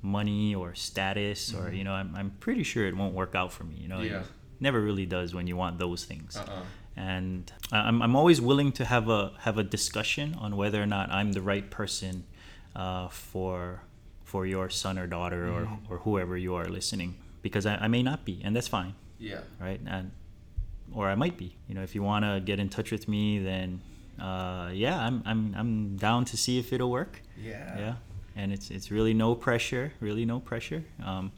money 0.02 0.56
or 0.56 0.76
status 0.76 1.54
or 1.54 1.72
you 1.74 1.84
know, 1.84 1.92
I'm, 1.92 2.16
I'm 2.16 2.30
pretty 2.40 2.64
sure 2.64 2.88
it 2.88 2.96
won't 2.96 3.14
work 3.14 3.36
out 3.36 3.52
for 3.52 3.66
me. 3.66 3.76
You 3.84 3.90
know, 3.90 4.00
Yeah. 4.02 4.20
it 4.22 4.26
never 4.62 4.80
really 4.80 5.06
does 5.06 5.34
when 5.34 5.46
you 5.48 5.58
want 5.58 5.78
those 5.78 6.06
things 6.06 6.38
Uh-uh. 6.38 6.62
and 6.96 7.52
I'm, 7.72 8.02
I'm 8.02 8.16
always 8.16 8.40
willing 8.40 8.72
to 8.80 8.86
have 8.86 9.10
a 9.10 9.34
have 9.40 9.58
a 9.58 9.64
discussion 9.78 10.28
on 10.40 10.56
whether 10.56 10.82
or 10.82 10.86
not 10.88 11.12
I'm 11.12 11.34
the 11.34 11.42
right 11.42 11.70
person 11.70 12.24
uh, 12.78 13.10
for 13.10 13.82
for 14.26 14.46
your 14.46 14.70
son 14.70 14.98
or 14.98 15.08
daughter 15.08 15.48
or, 15.48 15.70
or 15.90 16.00
whoever 16.00 16.36
you 16.36 16.56
are 16.56 16.66
listening 16.66 17.16
because 17.42 17.66
I, 17.66 17.76
I 17.76 17.88
may 17.88 18.04
not 18.04 18.26
be 18.26 18.42
and 18.44 18.54
that's 18.56 18.68
fine. 18.68 18.96
Yeah. 19.20 19.42
right? 19.62 19.80
And 19.86 20.12
or 20.94 21.08
I 21.08 21.16
might 21.16 21.38
be. 21.38 21.56
You 21.68 21.76
know 21.76 21.84
if 21.84 21.96
you 21.96 22.04
want 22.04 22.26
to 22.26 22.42
get 22.44 22.60
in 22.60 22.68
touch 22.68 22.92
with 22.92 23.08
me 23.08 23.40
then 23.40 23.82
uh, 24.20 24.72
yeah 24.74 25.00
I'm, 25.00 25.24
I'm 25.26 25.56
I'm 25.56 25.96
down 25.98 26.26
to 26.26 26.38
see 26.38 26.60
if 26.60 26.74
it'll 26.74 26.92
work. 26.92 27.22
Yeah. 27.38 27.78
yeah. 27.78 27.94
And 28.36 28.52
it's 28.52 28.72
it's 28.72 28.92
really 28.92 29.14
no 29.14 29.36
pressure 29.36 29.94
really 30.02 30.26
no 30.26 30.40
pressure. 30.40 30.84
Um, 31.06 31.32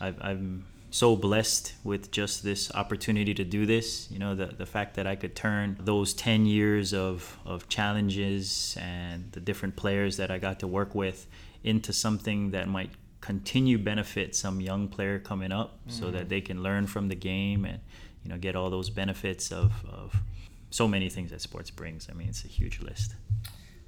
I've, 0.00 0.18
I'm 0.22 0.64
so 0.90 1.14
blessed 1.14 1.74
with 1.84 2.10
just 2.10 2.42
this 2.42 2.74
opportunity 2.74 3.34
to 3.34 3.44
do 3.44 3.66
this. 3.66 4.10
You 4.10 4.18
know 4.18 4.34
the, 4.34 4.46
the 4.46 4.66
fact 4.66 4.96
that 4.96 5.06
I 5.06 5.16
could 5.16 5.36
turn 5.36 5.76
those 5.80 6.14
10 6.14 6.46
years 6.46 6.92
of, 6.94 7.38
of 7.44 7.68
challenges 7.68 8.76
and 8.80 9.30
the 9.32 9.40
different 9.40 9.76
players 9.76 10.16
that 10.16 10.30
I 10.30 10.38
got 10.38 10.60
to 10.60 10.66
work 10.66 10.94
with 10.94 11.26
into 11.62 11.92
something 11.92 12.50
that 12.52 12.68
might 12.68 12.90
continue 13.20 13.76
benefit 13.78 14.34
some 14.34 14.60
young 14.60 14.88
player 14.88 15.18
coming 15.18 15.52
up 15.52 15.78
so 15.88 16.10
that 16.10 16.28
they 16.30 16.40
can 16.40 16.62
learn 16.62 16.86
from 16.86 17.08
the 17.08 17.14
game 17.14 17.64
and 17.66 17.80
you 18.24 18.30
know 18.30 18.38
get 18.38 18.56
all 18.56 18.70
those 18.70 18.88
benefits 18.88 19.52
of, 19.52 19.84
of 19.90 20.22
so 20.70 20.88
many 20.88 21.08
things 21.10 21.30
that 21.30 21.40
sports 21.40 21.70
brings 21.70 22.08
I 22.10 22.14
mean 22.14 22.28
it's 22.28 22.44
a 22.44 22.48
huge 22.48 22.80
list 22.80 23.14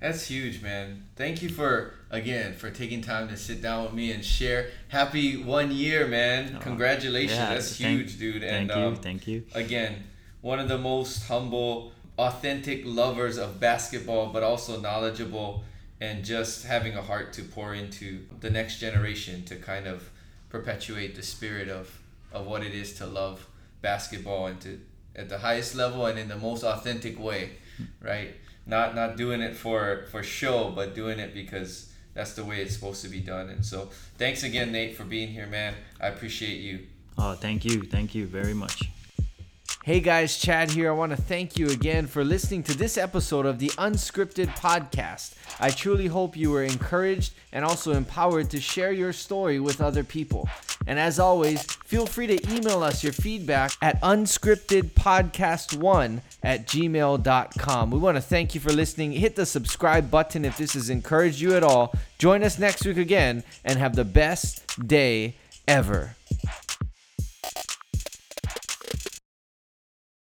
That's 0.00 0.26
huge, 0.26 0.60
man. 0.60 1.04
Thank 1.14 1.42
you 1.42 1.48
for 1.48 1.94
again 2.10 2.54
for 2.54 2.70
taking 2.70 3.00
time 3.02 3.28
to 3.28 3.36
sit 3.36 3.62
down 3.62 3.84
with 3.84 3.92
me 3.94 4.10
and 4.10 4.24
share. 4.24 4.66
Happy 4.88 5.36
one 5.36 5.70
year, 5.70 6.08
man. 6.08 6.58
Congratulations. 6.60 7.38
Yeah, 7.38 7.54
That's 7.54 7.78
thank- 7.78 7.98
huge, 8.00 8.18
dude. 8.18 8.42
thank 8.42 8.70
and 8.72 8.80
you 8.80 8.86
um, 8.88 8.96
thank 8.96 9.28
you 9.28 9.44
again, 9.54 10.02
one 10.40 10.58
of 10.58 10.68
the 10.68 10.76
most 10.76 11.28
humble, 11.28 11.92
authentic 12.18 12.82
lovers 12.84 13.38
of 13.38 13.60
basketball, 13.60 14.32
but 14.32 14.42
also 14.42 14.80
knowledgeable 14.80 15.62
and 16.02 16.24
just 16.24 16.66
having 16.66 16.94
a 16.96 17.02
heart 17.02 17.32
to 17.32 17.42
pour 17.42 17.72
into 17.74 18.26
the 18.40 18.50
next 18.50 18.80
generation 18.80 19.44
to 19.44 19.54
kind 19.54 19.86
of 19.86 20.10
perpetuate 20.48 21.14
the 21.14 21.22
spirit 21.22 21.68
of, 21.68 22.00
of 22.32 22.44
what 22.44 22.64
it 22.64 22.74
is 22.74 22.92
to 22.94 23.06
love 23.06 23.46
basketball 23.82 24.46
and 24.46 24.60
to 24.60 24.80
at 25.14 25.28
the 25.28 25.38
highest 25.38 25.76
level 25.76 26.06
and 26.06 26.18
in 26.18 26.26
the 26.26 26.36
most 26.36 26.64
authentic 26.64 27.16
way, 27.20 27.50
right? 28.00 28.34
Not 28.66 28.96
not 28.96 29.16
doing 29.16 29.40
it 29.42 29.54
for 29.54 30.06
for 30.10 30.22
show, 30.24 30.72
but 30.74 30.94
doing 30.94 31.20
it 31.20 31.34
because 31.34 31.92
that's 32.14 32.32
the 32.34 32.44
way 32.44 32.60
it's 32.62 32.74
supposed 32.74 33.02
to 33.04 33.08
be 33.08 33.20
done. 33.20 33.48
And 33.50 33.64
so, 33.64 33.90
thanks 34.18 34.42
again, 34.42 34.72
Nate, 34.72 34.96
for 34.96 35.04
being 35.04 35.28
here, 35.28 35.46
man. 35.46 35.74
I 36.00 36.08
appreciate 36.08 36.60
you. 36.68 36.76
oh 37.18 37.34
thank 37.34 37.64
you 37.64 37.82
thank 37.82 38.14
you 38.14 38.26
very 38.26 38.54
much 38.54 38.91
Hey 39.84 39.98
guys, 39.98 40.38
Chad 40.38 40.70
here. 40.70 40.90
I 40.90 40.94
want 40.94 41.10
to 41.10 41.20
thank 41.20 41.58
you 41.58 41.68
again 41.68 42.06
for 42.06 42.22
listening 42.22 42.62
to 42.64 42.78
this 42.78 42.96
episode 42.96 43.46
of 43.46 43.58
the 43.58 43.70
Unscripted 43.70 44.46
Podcast. 44.50 45.34
I 45.58 45.70
truly 45.70 46.06
hope 46.06 46.36
you 46.36 46.52
were 46.52 46.62
encouraged 46.62 47.34
and 47.50 47.64
also 47.64 47.90
empowered 47.90 48.48
to 48.50 48.60
share 48.60 48.92
your 48.92 49.12
story 49.12 49.58
with 49.58 49.80
other 49.80 50.04
people. 50.04 50.48
And 50.86 51.00
as 51.00 51.18
always, 51.18 51.64
feel 51.64 52.06
free 52.06 52.28
to 52.28 52.54
email 52.54 52.84
us 52.84 53.02
your 53.02 53.12
feedback 53.12 53.72
at 53.82 54.00
unscriptedpodcast1 54.02 56.20
at 56.44 56.68
gmail.com. 56.68 57.90
We 57.90 57.98
want 57.98 58.16
to 58.16 58.22
thank 58.22 58.54
you 58.54 58.60
for 58.60 58.72
listening. 58.72 59.10
Hit 59.10 59.34
the 59.34 59.46
subscribe 59.46 60.12
button 60.12 60.44
if 60.44 60.58
this 60.58 60.74
has 60.74 60.90
encouraged 60.90 61.40
you 61.40 61.56
at 61.56 61.64
all. 61.64 61.92
Join 62.18 62.44
us 62.44 62.56
next 62.56 62.86
week 62.86 62.98
again 62.98 63.42
and 63.64 63.80
have 63.80 63.96
the 63.96 64.04
best 64.04 64.86
day 64.86 65.34
ever. 65.66 66.14